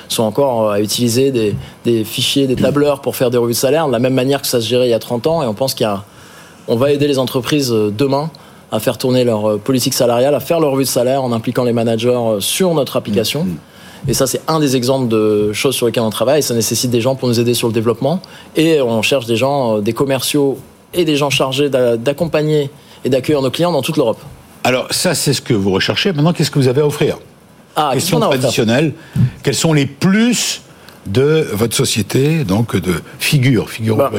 sont 0.07 0.23
encore 0.23 0.71
à 0.71 0.81
utiliser 0.81 1.29
des, 1.31 1.55
des, 1.85 2.03
fichiers, 2.03 2.47
des 2.47 2.55
tableurs 2.55 3.01
pour 3.01 3.15
faire 3.15 3.29
des 3.29 3.37
revues 3.37 3.53
de 3.53 3.57
salaire, 3.57 3.85
de 3.87 3.91
la 3.91 3.99
même 3.99 4.15
manière 4.15 4.41
que 4.41 4.47
ça 4.47 4.59
se 4.59 4.67
gérait 4.67 4.87
il 4.87 4.91
y 4.91 4.95
a 4.95 4.99
30 4.99 5.27
ans, 5.27 5.43
et 5.43 5.45
on 5.45 5.53
pense 5.53 5.75
qu'on 5.75 6.75
va 6.75 6.91
aider 6.91 7.07
les 7.07 7.19
entreprises 7.19 7.69
demain 7.69 8.31
à 8.71 8.79
faire 8.79 8.97
tourner 8.97 9.23
leur 9.23 9.59
politique 9.59 9.93
salariale, 9.93 10.33
à 10.33 10.39
faire 10.39 10.59
leur 10.59 10.71
revue 10.71 10.83
de 10.83 10.89
salaire 10.89 11.23
en 11.23 11.31
impliquant 11.31 11.63
les 11.63 11.73
managers 11.73 12.37
sur 12.39 12.73
notre 12.73 12.97
application. 12.97 13.43
Mm, 13.43 13.49
mm. 13.49 13.57
Et 14.07 14.13
ça, 14.13 14.27
c'est 14.27 14.41
un 14.47 14.59
des 14.59 14.75
exemples 14.75 15.07
de 15.07 15.51
choses 15.53 15.75
sur 15.75 15.85
lesquelles 15.85 16.03
on 16.03 16.09
travaille. 16.09 16.43
Ça 16.43 16.53
nécessite 16.53 16.91
des 16.91 17.01
gens 17.01 17.15
pour 17.15 17.27
nous 17.27 17.39
aider 17.39 17.53
sur 17.53 17.67
le 17.67 17.73
développement. 17.73 18.21
Et 18.55 18.81
on 18.81 19.01
cherche 19.01 19.25
des 19.25 19.35
gens, 19.35 19.77
euh, 19.77 19.81
des 19.81 19.93
commerciaux 19.93 20.57
et 20.93 21.05
des 21.05 21.15
gens 21.15 21.29
chargés 21.29 21.69
d'accompagner 21.69 22.69
et 23.03 23.09
d'accueillir 23.09 23.41
nos 23.41 23.51
clients 23.51 23.71
dans 23.71 23.81
toute 23.81 23.97
l'Europe. 23.97 24.19
Alors 24.63 24.87
ça, 24.91 25.15
c'est 25.15 25.33
ce 25.33 25.41
que 25.41 25.53
vous 25.53 25.71
recherchez. 25.71 26.11
Maintenant, 26.13 26.33
qu'est-ce 26.33 26.51
que 26.51 26.59
vous 26.59 26.67
avez 26.67 26.81
à 26.81 26.85
offrir? 26.85 27.17
Ah, 27.75 27.91
Question 27.93 28.19
traditionnelle. 28.19 28.93
Quels 29.43 29.55
sont 29.55 29.73
les 29.73 29.85
plus 29.85 30.61
de 31.05 31.47
votre 31.53 31.75
société, 31.75 32.43
donc 32.43 32.75
de 32.75 32.95
figures, 33.19 33.69
figures 33.69 33.95
bah, 33.95 34.11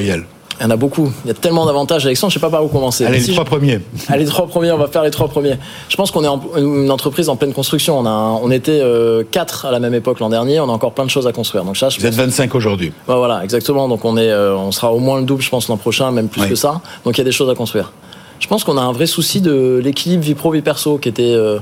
il 0.61 0.65
y 0.65 0.67
en 0.67 0.71
a 0.71 0.77
beaucoup. 0.77 1.11
Il 1.25 1.29
y 1.29 1.31
a 1.31 1.35
tellement 1.35 1.67
d'avantages, 1.67 2.05
Alexandre, 2.07 2.33
je 2.33 2.39
ne 2.39 2.41
sais 2.41 2.47
pas 2.47 2.51
par 2.51 2.65
où 2.65 2.69
commencer. 2.69 3.05
Allez, 3.05 3.21
les 3.21 3.33
trois 3.33 3.45
premiers. 3.45 3.81
Allez, 4.09 4.25
les 4.25 4.31
trois 4.31 4.47
premiers, 4.47 4.73
on 4.73 4.79
va 4.79 4.89
faire 4.89 5.03
les 5.05 5.11
trois 5.11 5.29
premiers. 5.29 5.57
Je 5.89 5.97
pense 5.97 6.11
qu'on 6.11 6.25
est 6.25 6.61
une 6.61 6.91
entreprise 6.91 7.29
en 7.29 7.37
pleine 7.37 7.53
construction. 7.53 7.99
On, 7.99 8.07
a, 8.07 8.11
on 8.43 8.51
était 8.51 8.81
euh, 8.83 9.23
quatre 9.31 9.67
à 9.67 9.71
la 9.71 9.79
même 9.81 9.95
époque 9.95 10.21
l'an 10.21 10.29
dernier, 10.29 10.59
on 10.61 10.69
a 10.69 10.73
encore 10.73 10.93
plein 10.93 11.05
de 11.05 11.11
choses 11.11 11.27
à 11.27 11.33
construire. 11.33 11.65
Donc 11.65 11.77
ça, 11.77 11.89
Vous 11.97 12.07
êtes 12.07 12.15
25 12.15 12.55
aujourd'hui. 12.55 12.93
voilà, 13.07 13.45
exactement. 13.45 13.89
Donc 13.89 14.05
on, 14.05 14.17
est, 14.17 14.31
euh, 14.31 14.57
on 14.57 14.73
sera 14.73 14.93
au 14.93 14.99
moins 14.99 15.19
le 15.21 15.25
double, 15.27 15.43
je 15.43 15.51
pense, 15.51 15.69
l'an 15.69 15.77
prochain, 15.77 16.11
même 16.11 16.29
plus 16.29 16.47
que 16.47 16.55
ça. 16.55 16.81
Donc 17.05 17.17
il 17.17 17.19
y 17.19 17.23
a 17.23 17.25
des 17.25 17.33
choses 17.33 17.51
à 17.51 17.55
construire. 17.55 17.93
Je 18.41 18.47
pense 18.47 18.65
qu'on 18.65 18.77
a 18.79 18.83
un 18.83 18.93
vrai 18.93 19.07
souci 19.07 19.41
de 19.41 19.81
l'équilibre 19.83 20.23
vie 20.23 20.35
pro-vie 20.35 20.63
perso 20.63 20.99
qui 20.99 21.09
était, 21.09 21.23
euh, 21.25 21.59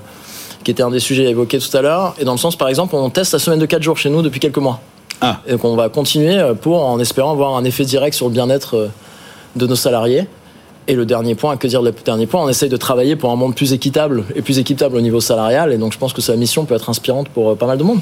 qui 0.65 0.71
était 0.71 0.83
un 0.83 0.91
des 0.91 1.01
sujets 1.01 1.25
évoqués 1.25 1.59
tout 1.59 1.75
à 1.77 1.81
l'heure. 1.83 2.15
Et 2.19 2.25
dans 2.25 2.33
le 2.33 2.39
sens, 2.39 2.57
par 2.57 2.69
exemple, 2.69 2.95
on 2.95 3.09
teste 3.11 3.33
la 3.33 3.39
semaine 3.39 3.59
de 3.59 3.67
4 3.67 3.83
jours 3.83 3.97
chez 3.97 4.11
nous 4.11 4.23
depuis 4.23 4.41
quelques 4.41 4.59
mois. 4.59 4.81
Ah. 5.21 5.41
Et 5.47 5.53
donc 5.53 5.65
on 5.65 5.77
va 5.77 5.89
continuer 5.89 6.43
pour, 6.61 6.85
en 6.85 6.99
espérant 7.01 7.33
avoir 7.33 7.57
un 7.57 7.65
effet 7.65 7.85
direct 7.85 8.15
sur 8.15 8.27
le 8.27 8.33
bien-être 8.33 8.77
euh, 8.77 8.89
de 9.57 9.67
nos 9.67 9.77
salariés. 9.77 10.27
Et 10.89 10.95
le 10.95 11.05
dernier 11.05 11.35
point, 11.35 11.57
que 11.57 11.67
dire 11.67 11.83
le 11.83 11.93
dernier 11.93 12.27
point, 12.27 12.43
on 12.43 12.49
essaye 12.49 12.69
de 12.69 12.77
travailler 12.77 13.17
pour 13.17 13.31
un 13.31 13.37
monde 13.37 13.55
plus 13.55 13.73
équitable 13.73 14.25
et 14.35 14.43
plus 14.43 14.59
équitable 14.59 14.97
au 14.97 15.01
niveau 15.01 15.21
salarial. 15.21 15.73
Et 15.73 15.79
donc 15.79 15.93
je 15.93 15.99
pense 15.99 16.13
que 16.13 16.23
sa 16.23 16.37
mission 16.37 16.65
peut 16.65 16.75
être 16.75 16.89
inspirante 16.91 17.29
pour 17.29 17.51
euh, 17.51 17.55
pas 17.55 17.67
mal 17.67 17.79
de 17.79 17.83
monde. 17.83 18.01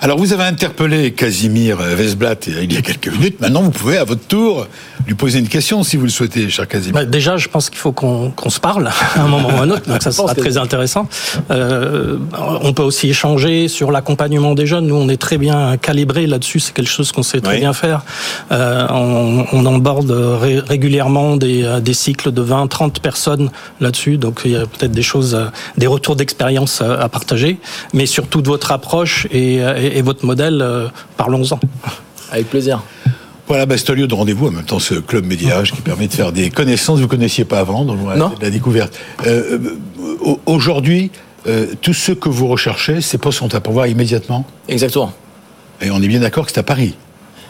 Alors 0.00 0.18
vous 0.18 0.32
avez 0.32 0.44
interpellé 0.44 1.12
Casimir 1.12 1.78
Vesblat 1.78 2.36
il 2.46 2.72
y 2.72 2.76
a 2.76 2.82
quelques 2.82 3.08
minutes. 3.08 3.40
Maintenant 3.40 3.62
vous 3.62 3.70
pouvez 3.70 3.96
à 3.96 4.04
votre 4.04 4.26
tour 4.26 4.66
lui 5.06 5.14
poser 5.14 5.38
une 5.38 5.48
question 5.48 5.82
si 5.82 5.96
vous 5.96 6.04
le 6.04 6.10
souhaitez, 6.10 6.48
cher 6.50 6.66
Casimir. 6.66 6.94
Bah, 6.94 7.04
déjà, 7.04 7.36
je 7.36 7.48
pense 7.48 7.70
qu'il 7.70 7.78
faut 7.78 7.92
qu'on 7.92 8.50
se 8.50 8.60
parle 8.60 8.88
à 9.14 9.22
un 9.22 9.28
moment 9.28 9.48
ou 9.48 9.58
à 9.58 9.62
un 9.62 9.70
autre. 9.70 9.88
Donc 9.88 10.02
ça 10.02 10.12
sera 10.12 10.34
très 10.34 10.58
intéressant. 10.58 11.08
Euh, 11.50 12.16
on 12.62 12.72
peut 12.72 12.82
aussi 12.82 13.08
échanger 13.08 13.68
sur 13.68 13.90
l'accompagnement 13.90 14.54
des 14.54 14.66
jeunes. 14.66 14.86
Nous, 14.86 14.94
on 14.94 15.08
est 15.08 15.16
très 15.20 15.38
bien 15.38 15.76
calibré 15.76 16.26
là-dessus. 16.26 16.60
C'est 16.60 16.72
quelque 16.72 16.90
chose 16.90 17.12
qu'on 17.12 17.22
sait 17.22 17.40
très 17.40 17.58
bien 17.58 17.72
faire. 17.72 18.02
Euh, 18.52 18.86
on, 18.90 19.46
on 19.52 19.66
emborde 19.66 20.10
régulièrement 20.10 21.36
des, 21.36 21.64
euh, 21.64 21.80
des 21.80 21.94
cycles 21.94 22.25
de 22.28 22.42
20, 22.42 22.66
30 22.66 23.00
personnes 23.00 23.50
là-dessus. 23.80 24.18
Donc 24.18 24.42
il 24.44 24.52
y 24.52 24.56
a 24.56 24.66
peut-être 24.66 24.92
des 24.92 25.02
choses, 25.02 25.34
euh, 25.34 25.46
des 25.76 25.86
retours 25.86 26.16
d'expérience 26.16 26.80
à 26.80 27.08
partager, 27.08 27.58
mais 27.92 28.06
surtout 28.06 28.42
de 28.42 28.48
votre 28.48 28.72
approche 28.72 29.26
et, 29.30 29.56
et, 29.56 30.02
votre 30.02 30.24
modèle, 30.24 30.60
euh, 30.62 30.88
parlons-en. 31.16 31.58
Avec 32.30 32.50
plaisir. 32.50 32.82
Voilà, 33.48 33.66
bah, 33.66 33.76
c'est 33.78 33.90
un 33.90 33.94
lieu 33.94 34.08
de 34.08 34.14
rendez-vous, 34.14 34.48
en 34.48 34.50
même 34.50 34.64
temps 34.64 34.80
ce 34.80 34.94
club 34.94 35.24
médiage 35.24 35.72
qui 35.72 35.80
permet 35.80 36.08
de 36.08 36.12
faire 36.12 36.32
des 36.32 36.50
connaissances 36.50 36.96
que 36.96 37.02
vous 37.02 37.06
ne 37.06 37.10
connaissiez 37.10 37.44
pas 37.44 37.60
avant, 37.60 37.84
donc 37.84 37.98
non. 38.16 38.32
la 38.40 38.50
découverte. 38.50 38.98
Euh, 39.26 39.58
aujourd'hui, 40.46 41.12
tous 41.80 41.94
ceux 41.94 42.16
que 42.16 42.28
vous 42.28 42.48
recherchez, 42.48 43.00
ces 43.00 43.18
postes 43.18 43.38
sont 43.38 43.54
à 43.54 43.60
pourvoir 43.60 43.86
immédiatement? 43.86 44.44
Exactement. 44.68 45.12
Et 45.80 45.92
on 45.92 46.02
est 46.02 46.08
bien 46.08 46.18
d'accord 46.18 46.46
que 46.46 46.52
c'est 46.52 46.58
à 46.58 46.64
Paris? 46.64 46.96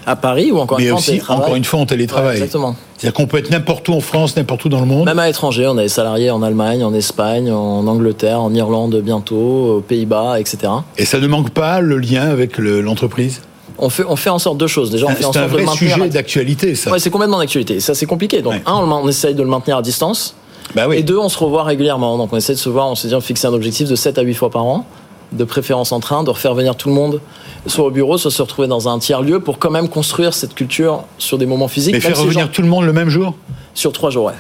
À 0.07 0.16
Paris 0.16 0.53
ou 0.53 0.59
encore 0.59 0.79
Mais 0.79 0.85
une 0.85 0.90
fois 0.90 0.97
en 0.97 1.01
aussi, 1.01 1.21
encore 1.29 1.57
une 1.57 1.64
fois, 1.64 1.81
en 1.81 1.87
télétravail. 1.87 2.29
Ouais, 2.29 2.35
exactement. 2.37 2.77
C'est-à-dire 2.97 3.14
qu'on 3.14 3.27
peut 3.27 3.38
être 3.38 3.51
n'importe 3.51 3.88
où 3.88 3.92
en 3.95 4.01
France, 4.01 4.37
n'importe 4.37 4.64
où 4.64 4.69
dans 4.69 4.81
le 4.81 4.87
monde. 4.87 5.05
Même 5.05 5.19
à 5.19 5.27
l'étranger, 5.27 5.66
on 5.66 5.77
a 5.77 5.83
des 5.83 5.88
salariés 5.88 6.31
en 6.31 6.42
Allemagne, 6.42 6.85
en 6.85 6.95
Espagne, 6.95 7.51
en 7.53 7.87
Angleterre, 7.87 8.40
en 8.40 8.55
Irlande 8.55 9.01
bientôt, 9.05 9.77
aux 9.77 9.81
Pays-Bas, 9.81 10.38
etc. 10.40 10.73
Et 10.97 11.05
ça 11.05 11.19
ne 11.19 11.27
manque 11.27 11.51
pas 11.51 11.81
le 11.81 11.99
lien 11.99 12.23
avec 12.31 12.57
le- 12.59 12.81
l'entreprise? 12.81 13.42
On 13.79 13.90
fait, 13.90 14.05
on 14.09 14.16
fait 14.16 14.31
en 14.31 14.38
sorte 14.38 14.57
deux 14.57 14.69
choses. 14.69 14.90
Déjà, 14.90 15.07
on 15.07 15.11
fait 15.11 15.25
en 15.25 15.31
un 15.31 15.33
sorte 15.33 15.45
de 15.47 15.51
vrai 15.53 15.64
maintenir. 15.64 15.95
sujet 15.97 16.09
d'actualité, 16.09 16.75
ça. 16.75 16.90
Ouais, 16.92 16.99
c'est 16.99 17.11
complètement 17.11 17.38
d'actualité. 17.38 17.81
Ça, 17.81 17.95
c'est 17.95 18.07
compliqué. 18.07 18.40
Donc, 18.40 18.53
Ouais. 18.55 18.62
un, 18.64 18.75
on, 18.75 18.90
on 18.90 19.09
essaye 19.09 19.35
de 19.35 19.42
le 19.42 19.49
maintenir 19.49 19.77
à 19.77 19.83
distance. 19.83 20.35
Bah 20.75 20.87
oui. 20.88 20.97
Et 20.99 21.03
deux, 21.03 21.19
on 21.19 21.29
se 21.29 21.38
revoit 21.38 21.64
régulièrement. 21.64 22.16
Donc, 22.16 22.33
on 22.33 22.37
essaie 22.37 22.55
de 22.55 22.59
se 22.59 22.69
voir, 22.71 22.88
on 22.88 22.95
s'est 22.95 23.09
dit, 23.09 23.14
on 23.14 23.21
fixe 23.21 23.45
un 23.45 23.53
objectif 23.53 23.88
de 23.88 23.95
7 23.97 24.19
à 24.19 24.23
8 24.23 24.35
fois 24.35 24.51
par 24.51 24.64
an, 24.64 24.87
de 25.33 25.45
préférence 25.45 25.93
en 25.93 26.01
train, 26.01 26.23
de 26.25 26.31
refaire 26.31 26.55
venir 26.55 26.77
tout 26.77 26.89
le 26.89 26.95
monde, 26.95 27.21
soit 27.67 27.85
au 27.87 27.91
bureau, 27.91 28.17
soit 28.19 28.31
se 28.31 28.41
retrouver 28.43 28.69
dans 28.69 28.89
un 28.89 28.99
tiers-lieu 28.99 29.41
pour 29.41 29.59
quand 29.59 29.71
même 29.71 29.89
construire 29.89 30.35
cette 30.35 30.55
culture 30.55 31.05
sur 31.19 31.37
des 31.39 31.47
moments 31.47 31.69
physiques. 31.69 31.95
Mais 31.95 32.01
faire 32.01 32.19
revenir 32.19 32.47
gens- 32.47 32.53
tout 32.53 32.62
le 32.62 32.69
monde 32.69 32.85
le 32.85 32.93
même 32.93 33.09
jour? 33.09 33.35
Sur 33.75 33.93
trois 33.93 34.11
jours, 34.11 34.27
ouais. 34.27 34.33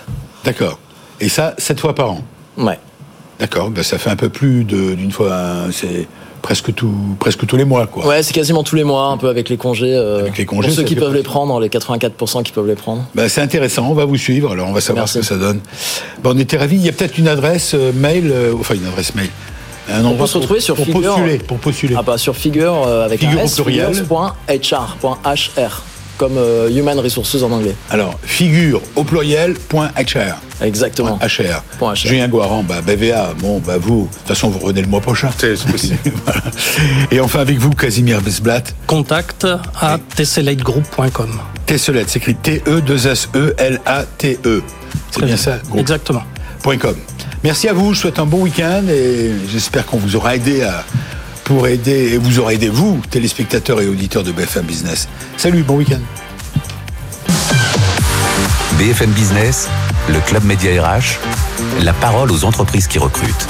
D'accord. 0.44 0.78
Et 1.20 1.28
ça, 1.28 1.54
sept 1.58 1.80
fois 1.80 1.94
par 1.94 2.12
an? 2.12 2.20
Ouais. 2.56 2.78
D'accord. 3.38 3.70
Ben, 3.70 3.82
ça 3.84 3.98
fait 3.98 4.10
un 4.10 4.16
peu 4.16 4.28
plus 4.28 4.64
d'une 4.64 5.10
fois. 5.12 5.34
hein, 5.34 5.68
C'est 5.72 6.06
presque, 6.40 6.72
tout, 6.74 6.94
presque 7.18 7.44
tous 7.46 7.56
les 7.56 7.64
mois, 7.64 7.86
quoi. 7.88 8.06
Ouais, 8.06 8.22
c'est 8.22 8.32
quasiment 8.32 8.62
tous 8.62 8.76
les 8.76 8.84
mois, 8.84 9.08
un 9.08 9.16
peu 9.18 9.28
avec 9.28 9.48
les 9.48 9.56
congés. 9.56 9.92
euh, 9.94 10.20
Avec 10.20 10.38
les 10.38 10.46
congés, 10.46 10.68
pour 10.68 10.76
ceux 10.76 10.82
ça 10.82 10.88
qui 10.88 10.94
peuvent 10.94 11.12
les 11.14 11.24
prendre, 11.24 11.58
les 11.58 11.68
84% 11.68 12.42
qui 12.44 12.52
peuvent 12.52 12.66
les 12.68 12.76
prendre. 12.76 13.04
Ben, 13.16 13.28
c'est 13.28 13.40
intéressant, 13.40 13.88
on 13.90 13.94
va 13.94 14.04
vous 14.04 14.16
suivre, 14.16 14.52
alors 14.52 14.68
on 14.68 14.72
va 14.72 14.80
savoir 14.80 15.02
Merci. 15.02 15.14
ce 15.14 15.18
que 15.18 15.24
ça 15.26 15.36
donne. 15.36 15.58
Ben, 16.22 16.30
on 16.34 16.38
était 16.38 16.56
ravis, 16.56 16.76
il 16.76 16.82
y 16.86 16.88
a 16.88 16.92
peut-être 16.92 17.18
une 17.18 17.26
adresse 17.28 17.72
euh, 17.74 17.90
mail, 17.92 18.30
euh, 18.32 18.54
enfin 18.58 18.74
une 18.74 18.86
adresse 18.86 19.14
mail. 19.16 19.28
Un 19.88 20.04
endroit 20.04 20.26
se 20.26 20.32
pour- 20.32 20.40
retrouver 20.42 20.60
sur 20.60 20.74
pour 20.76 20.84
Figure. 20.86 21.14
postuler, 21.14 21.38
pour 21.38 21.58
postuler. 21.58 21.94
Ah 21.98 22.02
bah 22.02 22.18
sur 22.18 22.36
figure 22.36 22.84
euh, 22.86 23.04
avec 23.04 23.20
Figure 23.20 23.38
un 23.38 23.42
au 23.42 23.46
S, 23.46 23.54
figures.hr.hr 23.54 25.82
comme 26.18 26.38
euh, 26.38 26.70
human 26.70 26.98
resources 26.98 27.42
en 27.42 27.52
anglais. 27.52 27.76
Alors, 27.90 28.18
figure 28.22 28.80
au 28.96 29.04
pluriel, 29.04 29.52
point 29.52 29.90
HR. 29.98 30.36
Exactement. 30.64 31.18
HR. 31.20 31.60
Point 31.78 31.92
HR. 31.92 31.96
Julien 31.96 32.26
Guaran, 32.28 32.62
bah, 32.62 32.80
BVA, 32.80 33.34
bon, 33.38 33.58
bah, 33.58 33.76
vous, 33.78 34.08
de 34.10 34.16
toute 34.16 34.26
façon, 34.26 34.48
vous 34.48 34.58
revenez 34.60 34.80
le 34.80 34.88
mois 34.88 35.02
prochain. 35.02 35.28
C'est 35.36 35.54
c'est 35.56 35.70
possible. 35.70 35.98
Voilà. 36.24 36.40
Et 37.10 37.20
enfin, 37.20 37.40
avec 37.40 37.58
vous, 37.58 37.68
Casimir 37.68 38.22
Vesblat, 38.22 38.62
Contact 38.86 39.46
à 39.78 39.98
tesselategroup.com. 40.16 41.38
Tesselet, 41.66 42.06
s'écrit 42.08 42.34
T-E-2-S-E-L-A-T-E. 42.36 44.62
C'est 45.10 45.24
bien 45.24 45.36
ça, 45.36 45.58
groupe. 45.68 45.80
Exactement. 45.80 46.22
Merci 47.44 47.68
à 47.68 47.72
vous, 47.72 47.94
je 47.94 48.00
souhaite 48.00 48.18
un 48.18 48.26
bon 48.26 48.42
week-end 48.42 48.82
et 48.88 49.32
j'espère 49.48 49.86
qu'on 49.86 49.98
vous 49.98 50.16
aura 50.16 50.34
aidé 50.34 50.68
pour 51.44 51.68
aider, 51.68 52.14
et 52.14 52.18
vous 52.18 52.40
aura 52.40 52.54
aidé, 52.54 52.68
vous, 52.68 53.00
téléspectateurs 53.08 53.80
et 53.80 53.86
auditeurs 53.86 54.24
de 54.24 54.32
BFM 54.32 54.64
Business. 54.64 55.08
Salut, 55.36 55.62
bon 55.62 55.76
week-end. 55.76 56.00
BFM 58.78 59.10
Business, 59.12 59.68
le 60.08 60.18
Club 60.20 60.44
Média 60.44 60.82
RH, 60.82 61.18
la 61.82 61.92
parole 61.92 62.32
aux 62.32 62.44
entreprises 62.44 62.88
qui 62.88 62.98
recrutent. 62.98 63.46